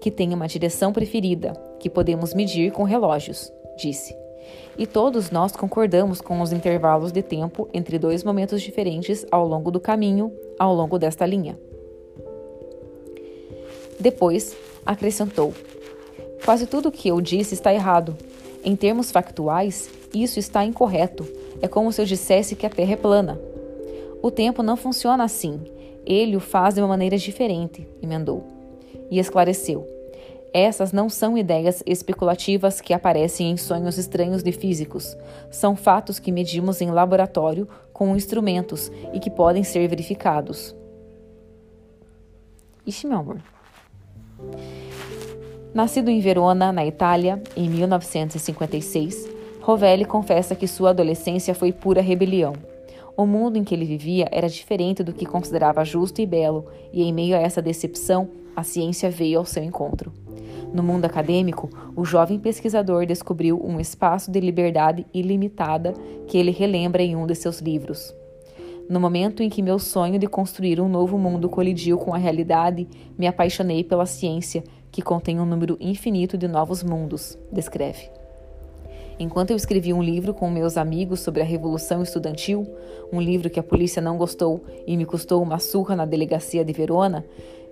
[0.00, 4.16] que tem uma direção preferida, que podemos medir com relógios, disse.
[4.78, 9.70] E todos nós concordamos com os intervalos de tempo entre dois momentos diferentes ao longo
[9.70, 11.58] do caminho, ao longo desta linha.
[13.98, 15.54] Depois, acrescentou:
[16.44, 18.16] Quase tudo o que eu disse está errado.
[18.62, 21.26] Em termos factuais, isso está incorreto.
[21.62, 23.40] É como se eu dissesse que a Terra é plana.
[24.22, 25.60] O tempo não funciona assim.
[26.04, 28.44] Ele o faz de uma maneira diferente, emendou.
[29.10, 29.86] E esclareceu:
[30.58, 35.16] essas não são ideias especulativas que aparecem em sonhos estranhos de físicos.
[35.50, 40.74] São fatos que medimos em laboratório com instrumentos e que podem ser verificados.
[42.86, 43.42] Ixi, meu amor.
[45.74, 49.28] Nascido em Verona, na Itália, em 1956,
[49.60, 52.54] Rovelli confessa que sua adolescência foi pura rebelião.
[53.16, 57.02] O mundo em que ele vivia era diferente do que considerava justo e belo, e
[57.02, 60.10] em meio a essa decepção, a ciência veio ao seu encontro.
[60.72, 65.92] No mundo acadêmico, o jovem pesquisador descobriu um espaço de liberdade ilimitada
[66.26, 68.14] que ele relembra em um de seus livros.
[68.88, 72.88] No momento em que meu sonho de construir um novo mundo colidiu com a realidade,
[73.18, 78.08] me apaixonei pela ciência, que contém um número infinito de novos mundos, descreve.
[79.18, 82.66] Enquanto eu escrevi um livro com meus amigos sobre a Revolução Estudantil,
[83.10, 86.72] um livro que a polícia não gostou e me custou uma surra na delegacia de
[86.72, 87.24] Verona,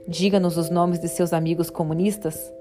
[0.06, 2.52] diga-nos os nomes de seus amigos comunistas.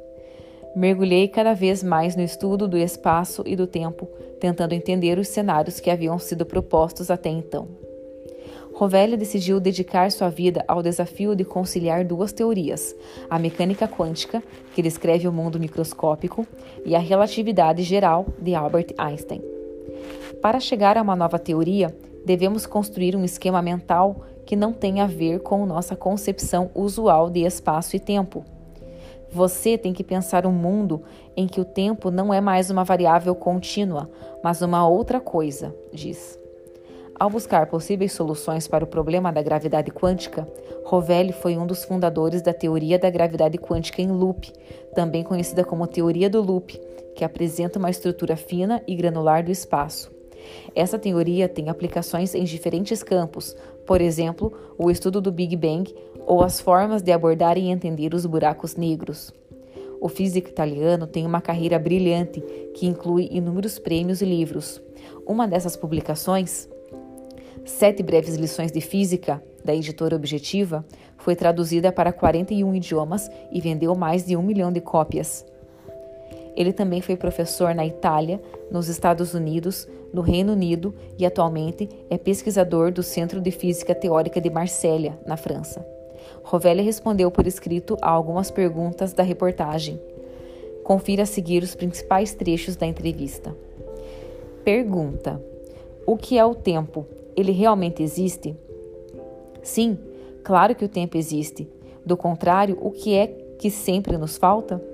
[0.75, 4.07] Mergulhei cada vez mais no estudo do espaço e do tempo,
[4.39, 7.67] tentando entender os cenários que haviam sido propostos até então.
[8.73, 12.95] Rovelli decidiu dedicar sua vida ao desafio de conciliar duas teorias:
[13.29, 14.41] a mecânica quântica,
[14.73, 16.45] que descreve o mundo microscópico,
[16.83, 19.41] e a relatividade geral de Albert Einstein.
[20.41, 24.21] Para chegar a uma nova teoria, devemos construir um esquema mental
[24.53, 28.45] que não tenha a ver com nossa concepção usual de espaço e tempo.
[29.31, 31.01] Você tem que pensar um mundo
[31.35, 34.07] em que o tempo não é mais uma variável contínua,
[34.43, 36.37] mas uma outra coisa, diz.
[37.19, 40.47] Ao buscar possíveis soluções para o problema da gravidade quântica,
[40.85, 44.53] Rovelli foi um dos fundadores da teoria da gravidade quântica em loop,
[44.93, 46.79] também conhecida como teoria do loop,
[47.15, 50.11] que apresenta uma estrutura fina e granular do espaço.
[50.75, 53.55] Essa teoria tem aplicações em diferentes campos,
[53.85, 55.93] por exemplo, o estudo do Big Bang
[56.25, 59.33] ou as formas de abordar e entender os buracos negros.
[59.99, 62.41] O físico italiano tem uma carreira brilhante
[62.73, 64.81] que inclui inúmeros prêmios e livros.
[65.25, 66.67] Uma dessas publicações
[67.65, 70.85] Sete breves lições de física, da editora Objetiva,
[71.17, 75.45] foi traduzida para 41 idiomas e vendeu mais de um milhão de cópias.
[76.55, 82.17] Ele também foi professor na Itália, nos Estados Unidos, no Reino Unido e atualmente é
[82.17, 85.85] pesquisador do Centro de Física Teórica de Marsella, na França.
[86.43, 89.99] Rovelli respondeu por escrito a algumas perguntas da reportagem.
[90.83, 93.55] Confira a seguir os principais trechos da entrevista.
[94.63, 95.41] Pergunta:
[96.05, 97.07] O que é o tempo?
[97.35, 98.55] Ele realmente existe?
[99.63, 99.97] Sim,
[100.43, 101.67] claro que o tempo existe.
[102.05, 103.27] Do contrário, o que é
[103.57, 104.92] que sempre nos falta?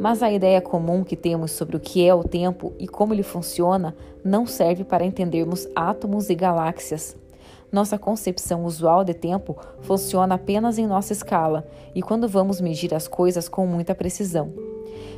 [0.00, 3.22] Mas a ideia comum que temos sobre o que é o tempo e como ele
[3.22, 3.94] funciona
[4.24, 7.14] não serve para entendermos átomos e galáxias.
[7.70, 13.06] Nossa concepção usual de tempo funciona apenas em nossa escala e quando vamos medir as
[13.06, 14.54] coisas com muita precisão.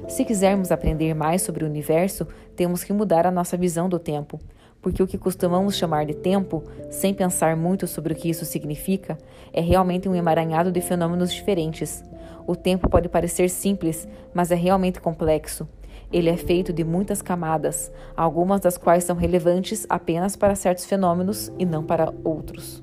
[0.08, 2.26] Se quisermos aprender mais sobre o universo,
[2.56, 4.40] temos que mudar a nossa visão do tempo,
[4.82, 9.16] porque o que costumamos chamar de tempo, sem pensar muito sobre o que isso significa,
[9.52, 12.02] é realmente um emaranhado de fenômenos diferentes.
[12.46, 15.68] O tempo pode parecer simples, mas é realmente complexo.
[16.12, 21.52] Ele é feito de muitas camadas, algumas das quais são relevantes apenas para certos fenômenos
[21.58, 22.82] e não para outros.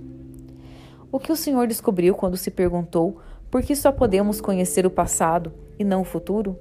[1.11, 5.51] O que o Senhor descobriu quando se perguntou por que só podemos conhecer o passado
[5.77, 6.55] e não o futuro?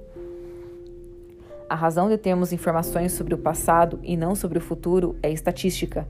[1.69, 6.07] A razão de termos informações sobre o passado e não sobre o futuro é estatística.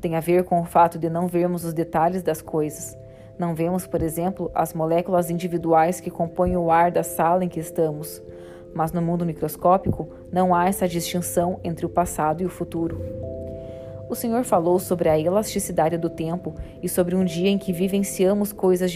[0.00, 2.96] Tem a ver com o fato de não vermos os detalhes das coisas.
[3.38, 7.60] Não vemos, por exemplo, as moléculas individuais que compõem o ar da sala em que
[7.60, 8.22] estamos
[8.76, 13.00] mas no mundo microscópico não há essa distinção entre o passado e o futuro.
[14.08, 18.52] O Senhor falou sobre a elasticidade do tempo e sobre um dia em que vivenciamos
[18.52, 18.92] coisas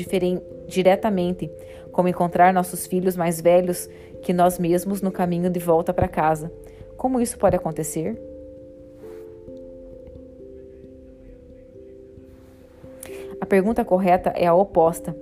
[0.68, 1.50] diretamente,
[1.90, 3.88] como encontrar nossos filhos mais velhos
[4.22, 6.52] que nós mesmos no caminho de volta para casa.
[6.96, 8.29] Como isso pode acontecer?
[13.40, 15.16] A pergunta correta é a oposta.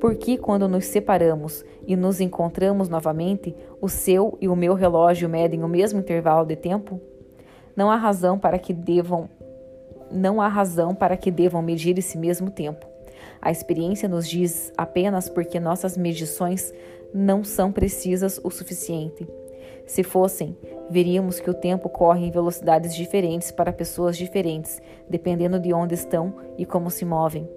[0.00, 5.64] Porque quando nos separamos e nos encontramos novamente, o seu e o meu relógio medem
[5.64, 7.00] o mesmo intervalo de tempo?
[7.76, 9.28] Não há razão para que devam
[10.10, 12.86] não há razão para que devam medir esse mesmo tempo.
[13.42, 16.72] A experiência nos diz apenas porque nossas medições
[17.12, 19.28] não são precisas o suficiente.
[19.86, 20.56] Se fossem,
[20.90, 26.34] veríamos que o tempo corre em velocidades diferentes para pessoas diferentes, dependendo de onde estão
[26.56, 27.48] e como se movem.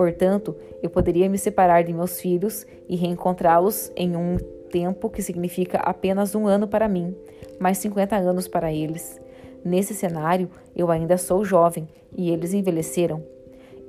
[0.00, 4.38] Portanto, eu poderia me separar de meus filhos e reencontrá-los em um
[4.70, 7.14] tempo que significa apenas um ano para mim,
[7.58, 9.20] mais 50 anos para eles.
[9.62, 11.86] Nesse cenário, eu ainda sou jovem
[12.16, 13.22] e eles envelheceram.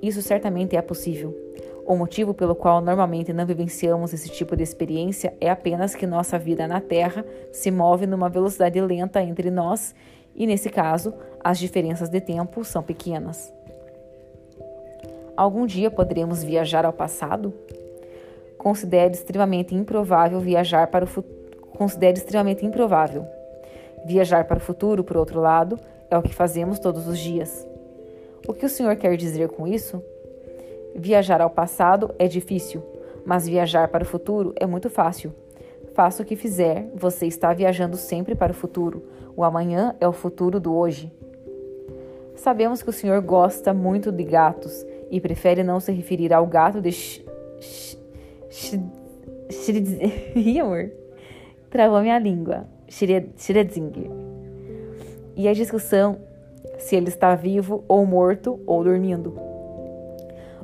[0.02, 1.34] Isso certamente é possível.
[1.86, 6.38] O motivo pelo qual normalmente não vivenciamos esse tipo de experiência é apenas que nossa
[6.38, 9.96] vida na Terra se move numa velocidade lenta entre nós
[10.36, 13.54] e, nesse caso, as diferenças de tempo são pequenas.
[15.36, 17.54] Algum dia poderemos viajar ao passado?
[18.58, 21.42] Considere extremamente improvável viajar para o futuro.
[21.78, 23.26] Considere extremamente improvável.
[24.06, 25.80] Viajar para o futuro, por outro lado,
[26.10, 27.66] é o que fazemos todos os dias.
[28.48, 30.04] O que o senhor quer dizer com isso?
[30.96, 32.84] Viajar ao passado é difícil,
[33.26, 35.34] mas viajar para o futuro é muito fácil.
[35.94, 39.04] Faça o que fizer, você está viajando sempre para o futuro.
[39.36, 41.12] O amanhã é o futuro do hoje.
[42.36, 46.82] Sabemos que o senhor gosta muito de gatos e prefere não se referir ao gato
[46.82, 46.90] de
[50.36, 50.92] Ih.
[51.70, 52.66] Travou minha língua.
[52.88, 54.10] Schredzinger.
[55.36, 56.18] E a discussão
[56.78, 59.38] se ele está vivo ou morto ou dormindo.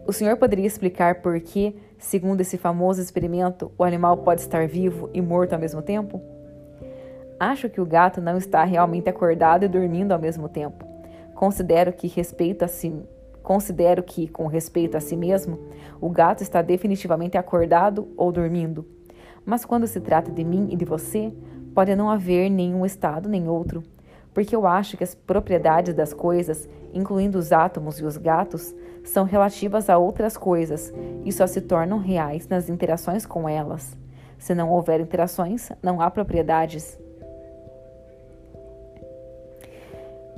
[0.06, 5.10] O senhor poderia explicar por que, segundo esse famoso experimento, o animal pode estar vivo
[5.14, 6.22] e morto ao mesmo tempo?
[7.40, 10.86] Acho que o gato não está realmente acordado e dormindo ao mesmo tempo.
[11.36, 12.94] Considero que respeito a si
[13.48, 15.58] Considero que, com respeito a si mesmo,
[16.02, 18.86] o gato está definitivamente acordado ou dormindo.
[19.46, 21.34] Mas quando se trata de mim e de você,
[21.74, 23.82] pode não haver nenhum estado nem outro,
[24.34, 29.24] porque eu acho que as propriedades das coisas, incluindo os átomos e os gatos, são
[29.24, 30.94] relativas a outras coisas
[31.24, 33.98] e só se tornam reais nas interações com elas.
[34.38, 37.00] Se não houver interações, não há propriedades.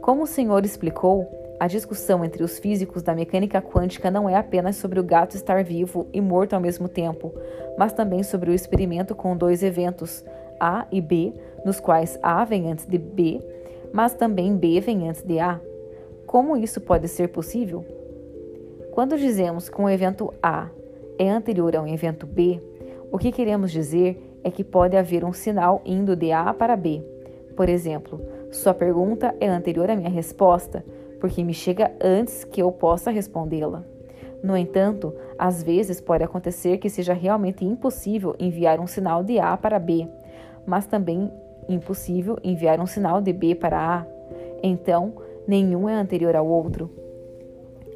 [0.02, 1.28] Como o senhor explicou,
[1.60, 5.64] a discussão entre os físicos da mecânica quântica não é apenas sobre o gato estar
[5.64, 7.34] vivo e morto ao mesmo tempo,
[7.78, 10.24] mas também sobre o experimento com dois eventos,
[10.60, 11.34] A e B,
[11.66, 13.42] nos quais A vem antes de B,
[13.92, 15.60] mas também B vem antes de A.
[16.26, 17.84] Como isso pode ser possível?
[18.92, 20.70] Quando dizemos que um evento A
[21.18, 22.62] é anterior a um evento B,
[23.12, 27.04] o que queremos dizer é que pode haver um sinal indo de A para B.
[27.56, 28.22] Por exemplo,
[28.52, 30.84] sua pergunta é anterior à minha resposta,
[31.20, 33.84] porque me chega antes que eu possa respondê-la.
[34.42, 39.56] No entanto, às vezes pode acontecer que seja realmente impossível enviar um sinal de A
[39.56, 40.08] para B,
[40.66, 41.32] mas também
[41.68, 44.06] impossível enviar um sinal de B para A.
[44.64, 45.14] Então,
[45.48, 46.90] nenhum é anterior ao outro.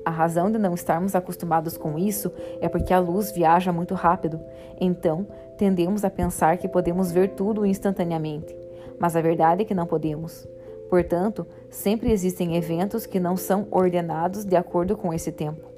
[0.06, 2.32] A razão de não estarmos acostumados com isso
[2.62, 4.40] é porque a luz viaja muito rápido.
[4.80, 5.26] Então,
[5.58, 8.63] tendemos a pensar que podemos ver tudo instantaneamente.
[9.00, 10.48] Mas a verdade é que não podemos.
[10.90, 15.74] Portanto, sempre existem eventos que não são ordenados de acordo com esse tempo.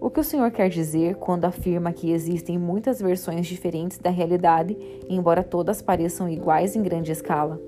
[0.00, 4.76] O que o Senhor quer dizer quando afirma que existem muitas versões diferentes da realidade,
[5.08, 7.60] embora todas pareçam iguais em grande escala?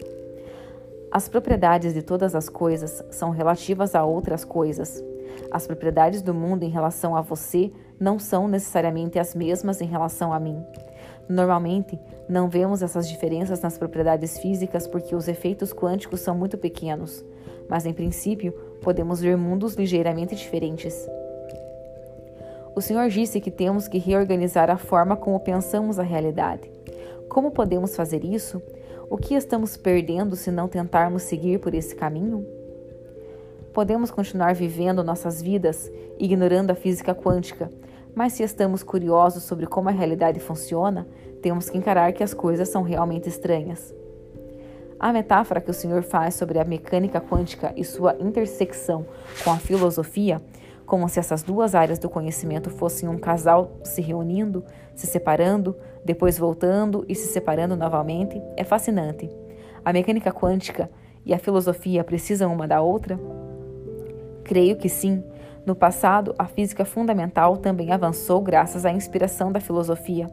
[1.10, 5.02] As propriedades de todas as coisas são relativas a outras coisas.
[5.50, 10.32] As propriedades do mundo em relação a você não são necessariamente as mesmas em relação
[10.32, 10.64] a mim.
[11.30, 11.96] Normalmente,
[12.28, 17.24] não vemos essas diferenças nas propriedades físicas porque os efeitos quânticos são muito pequenos,
[17.68, 18.52] mas em princípio,
[18.82, 21.08] podemos ver mundos ligeiramente diferentes.
[22.74, 26.68] O Senhor disse que temos que reorganizar a forma como pensamos a realidade.
[27.28, 28.60] Como podemos fazer isso?
[29.08, 32.44] O que estamos perdendo se não tentarmos seguir por esse caminho?
[33.72, 37.70] Podemos continuar vivendo nossas vidas ignorando a física quântica,
[38.14, 41.06] mas se estamos curiosos sobre como a realidade funciona,
[41.42, 43.94] temos que encarar que as coisas são realmente estranhas.
[44.98, 49.06] A metáfora que o Senhor faz sobre a mecânica quântica e sua intersecção
[49.42, 50.42] com a filosofia
[50.90, 56.36] como se essas duas áreas do conhecimento fossem um casal se reunindo, se separando, depois
[56.36, 59.30] voltando e se separando novamente, é fascinante.
[59.84, 60.90] A mecânica quântica
[61.24, 63.20] e a filosofia precisam uma da outra?
[64.42, 65.22] Creio que sim.
[65.70, 70.28] No passado, a física fundamental também avançou graças à inspiração da filosofia.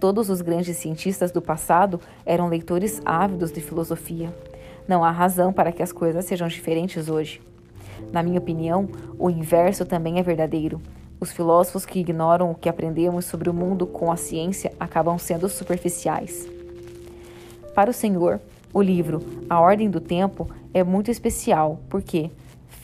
[0.00, 4.34] Todos os grandes cientistas do passado eram leitores ávidos de filosofia.
[4.88, 7.42] Não há razão para que as coisas sejam diferentes hoje.
[8.10, 8.88] Na minha opinião,
[9.18, 10.80] o inverso também é verdadeiro.
[11.20, 15.46] Os filósofos que ignoram o que aprendemos sobre o mundo com a ciência acabam sendo
[15.46, 16.48] superficiais.
[17.74, 18.40] Para o Senhor,
[18.72, 22.30] o livro A Ordem do Tempo é muito especial porque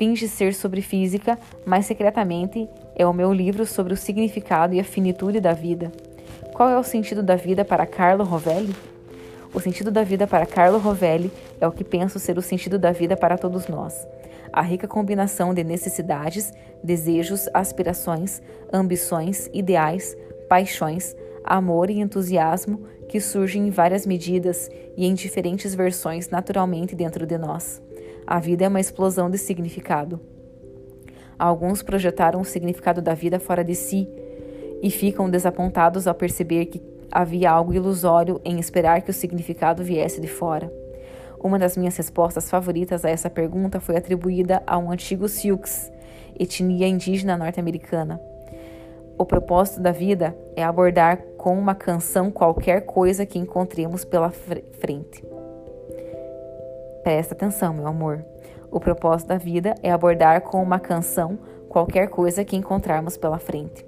[0.00, 4.84] finge ser sobre física, mas secretamente é o meu livro sobre o significado e a
[4.84, 5.92] finitude da vida.
[6.54, 8.74] Qual é o sentido da vida para Carlo Rovelli?
[9.52, 11.30] O sentido da vida para Carlo Rovelli
[11.60, 14.08] é o que penso ser o sentido da vida para todos nós
[14.52, 18.42] a rica combinação de necessidades, desejos, aspirações,
[18.72, 20.16] ambições, ideais,
[20.48, 27.24] paixões, amor e entusiasmo que surgem em várias medidas e em diferentes versões naturalmente dentro
[27.24, 27.80] de nós.
[28.30, 30.20] A vida é uma explosão de significado.
[31.36, 34.08] Alguns projetaram o significado da vida fora de si
[34.80, 40.20] e ficam desapontados ao perceber que havia algo ilusório em esperar que o significado viesse
[40.20, 40.72] de fora.
[41.42, 45.90] Uma das minhas respostas favoritas a essa pergunta foi atribuída a um antigo Sioux,
[46.38, 48.20] etnia indígena norte-americana.
[49.18, 55.39] O propósito da vida é abordar com uma canção qualquer coisa que encontremos pela frente.
[57.02, 58.24] Presta atenção, meu amor.
[58.70, 61.38] O propósito da vida é abordar com uma canção
[61.68, 63.84] qualquer coisa que encontrarmos pela frente.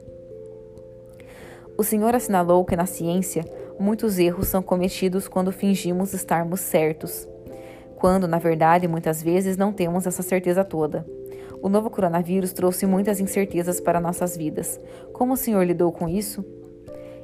[1.76, 3.44] O Senhor assinalou que na ciência
[3.78, 7.28] muitos erros são cometidos quando fingimos estarmos certos
[8.02, 11.06] quando, na verdade, muitas vezes não temos essa certeza toda.
[11.62, 14.80] O novo coronavírus trouxe muitas incertezas para nossas vidas.
[15.12, 16.44] Como o Senhor lidou com isso?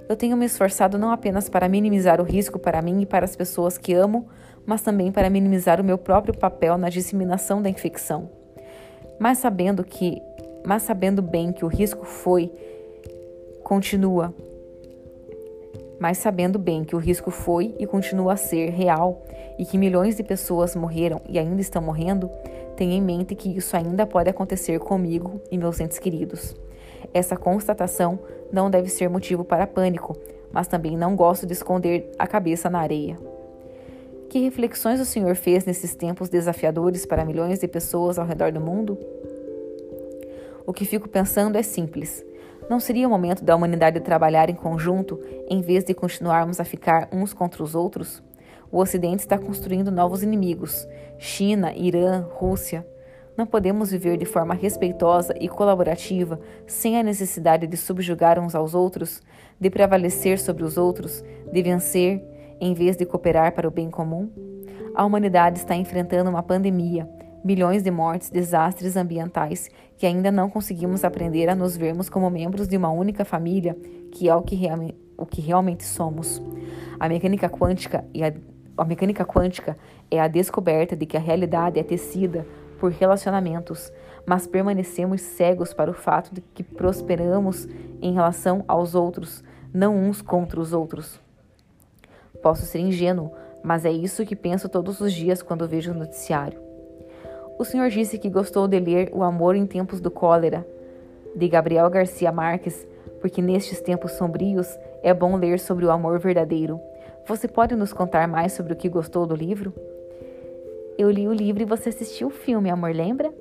[0.08, 3.34] Eu tenho me esforçado não apenas para minimizar o risco para mim e para as
[3.34, 4.28] pessoas que amo,
[4.68, 8.28] mas também para minimizar o meu próprio papel na disseminação da infecção.
[9.18, 10.22] Mas sabendo que,
[10.64, 12.52] mas sabendo bem que o risco foi
[13.64, 14.32] continua
[15.98, 19.24] mas sabendo bem que o risco foi e continua a ser real
[19.58, 22.30] e que milhões de pessoas morreram e ainda estão morrendo,
[22.76, 26.54] tenha em mente que isso ainda pode acontecer comigo e meus entes queridos.
[27.12, 28.18] Essa constatação
[28.52, 30.16] não deve ser motivo para pânico,
[30.52, 33.18] mas também não gosto de esconder a cabeça na areia.
[34.30, 38.60] Que reflexões o Senhor fez nesses tempos desafiadores para milhões de pessoas ao redor do
[38.60, 38.98] mundo?
[40.66, 42.22] O que fico pensando é simples.
[42.68, 45.18] Não seria o momento da humanidade trabalhar em conjunto
[45.48, 48.22] em vez de continuarmos a ficar uns contra os outros?
[48.70, 50.86] O Ocidente está construindo novos inimigos:
[51.18, 52.86] China, Irã, Rússia.
[53.34, 58.74] Não podemos viver de forma respeitosa e colaborativa sem a necessidade de subjugar uns aos
[58.74, 59.22] outros,
[59.58, 62.22] de prevalecer sobre os outros, de vencer,
[62.60, 64.30] em vez de cooperar para o bem comum?
[64.94, 67.08] A humanidade está enfrentando uma pandemia
[67.44, 72.68] milhões de mortes, desastres ambientais que ainda não conseguimos aprender a nos vermos como membros
[72.68, 73.76] de uma única família,
[74.12, 74.58] que é o que,
[75.16, 76.42] o que realmente somos.
[76.98, 78.32] A mecânica quântica e a,
[78.76, 79.76] a mecânica quântica
[80.10, 82.46] é a descoberta de que a realidade é tecida
[82.78, 83.90] por relacionamentos,
[84.24, 87.66] mas permanecemos cegos para o fato de que prosperamos
[88.00, 89.42] em relação aos outros,
[89.72, 91.20] não uns contra os outros.
[92.42, 93.32] Posso ser ingênuo,
[93.62, 96.60] mas é isso que penso todos os dias quando vejo o noticiário.
[97.58, 100.66] O senhor disse que gostou de ler O Amor em Tempos do Cólera,
[101.34, 102.86] de Gabriel Garcia Marques,
[103.20, 104.68] porque nestes tempos sombrios
[105.02, 106.80] é bom ler sobre o amor verdadeiro.
[107.26, 109.74] Você pode nos contar mais sobre o que gostou do livro?
[110.96, 113.32] Eu li o livro e você assistiu o filme, amor, lembra?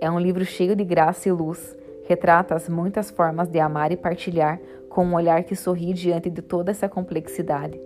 [0.00, 1.76] É um livro cheio de graça e luz.
[2.08, 4.60] Retrata as muitas formas de amar e partilhar
[4.96, 7.78] com um olhar que sorri diante de toda essa complexidade.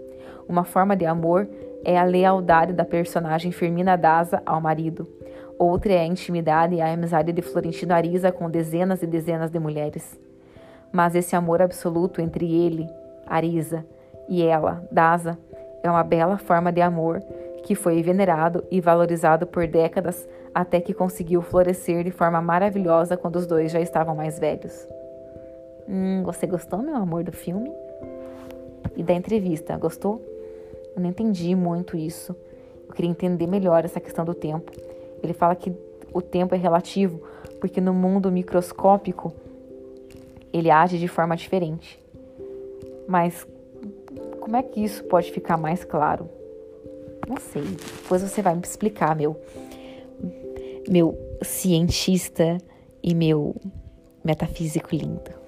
[0.49, 1.49] Uma forma de amor
[1.85, 5.09] é a lealdade da personagem Firmina Daza ao marido.
[5.59, 9.59] Outra é a intimidade e a amizade de Florentino Ariza com dezenas e dezenas de
[9.59, 10.21] mulheres.
[10.93, 12.89] Mas esse amor absoluto entre ele,
[13.27, 13.85] Ariza,
[14.29, 15.37] e ela, Daza,
[15.83, 17.19] é uma bela forma de amor
[17.65, 23.35] que foi venerado e valorizado por décadas até que conseguiu florescer de forma maravilhosa quando
[23.35, 24.87] os dois já estavam mais velhos.
[25.91, 27.68] Hum, você gostou, meu amor, do filme?
[28.97, 30.22] E da entrevista, gostou?
[30.95, 32.34] Eu não entendi muito isso.
[32.86, 34.70] Eu queria entender melhor essa questão do tempo.
[35.20, 35.72] Ele fala que
[36.14, 37.20] o tempo é relativo,
[37.61, 39.32] porque no mundo microscópico
[40.53, 41.99] ele age de forma diferente.
[43.09, 43.45] Mas
[44.41, 46.28] como é que isso pode ficar mais claro?
[47.28, 47.62] Não sei.
[47.62, 49.36] Depois você vai me explicar, meu
[50.88, 52.59] meu cientista
[53.03, 53.55] e meu
[54.24, 55.39] metafísico lindo.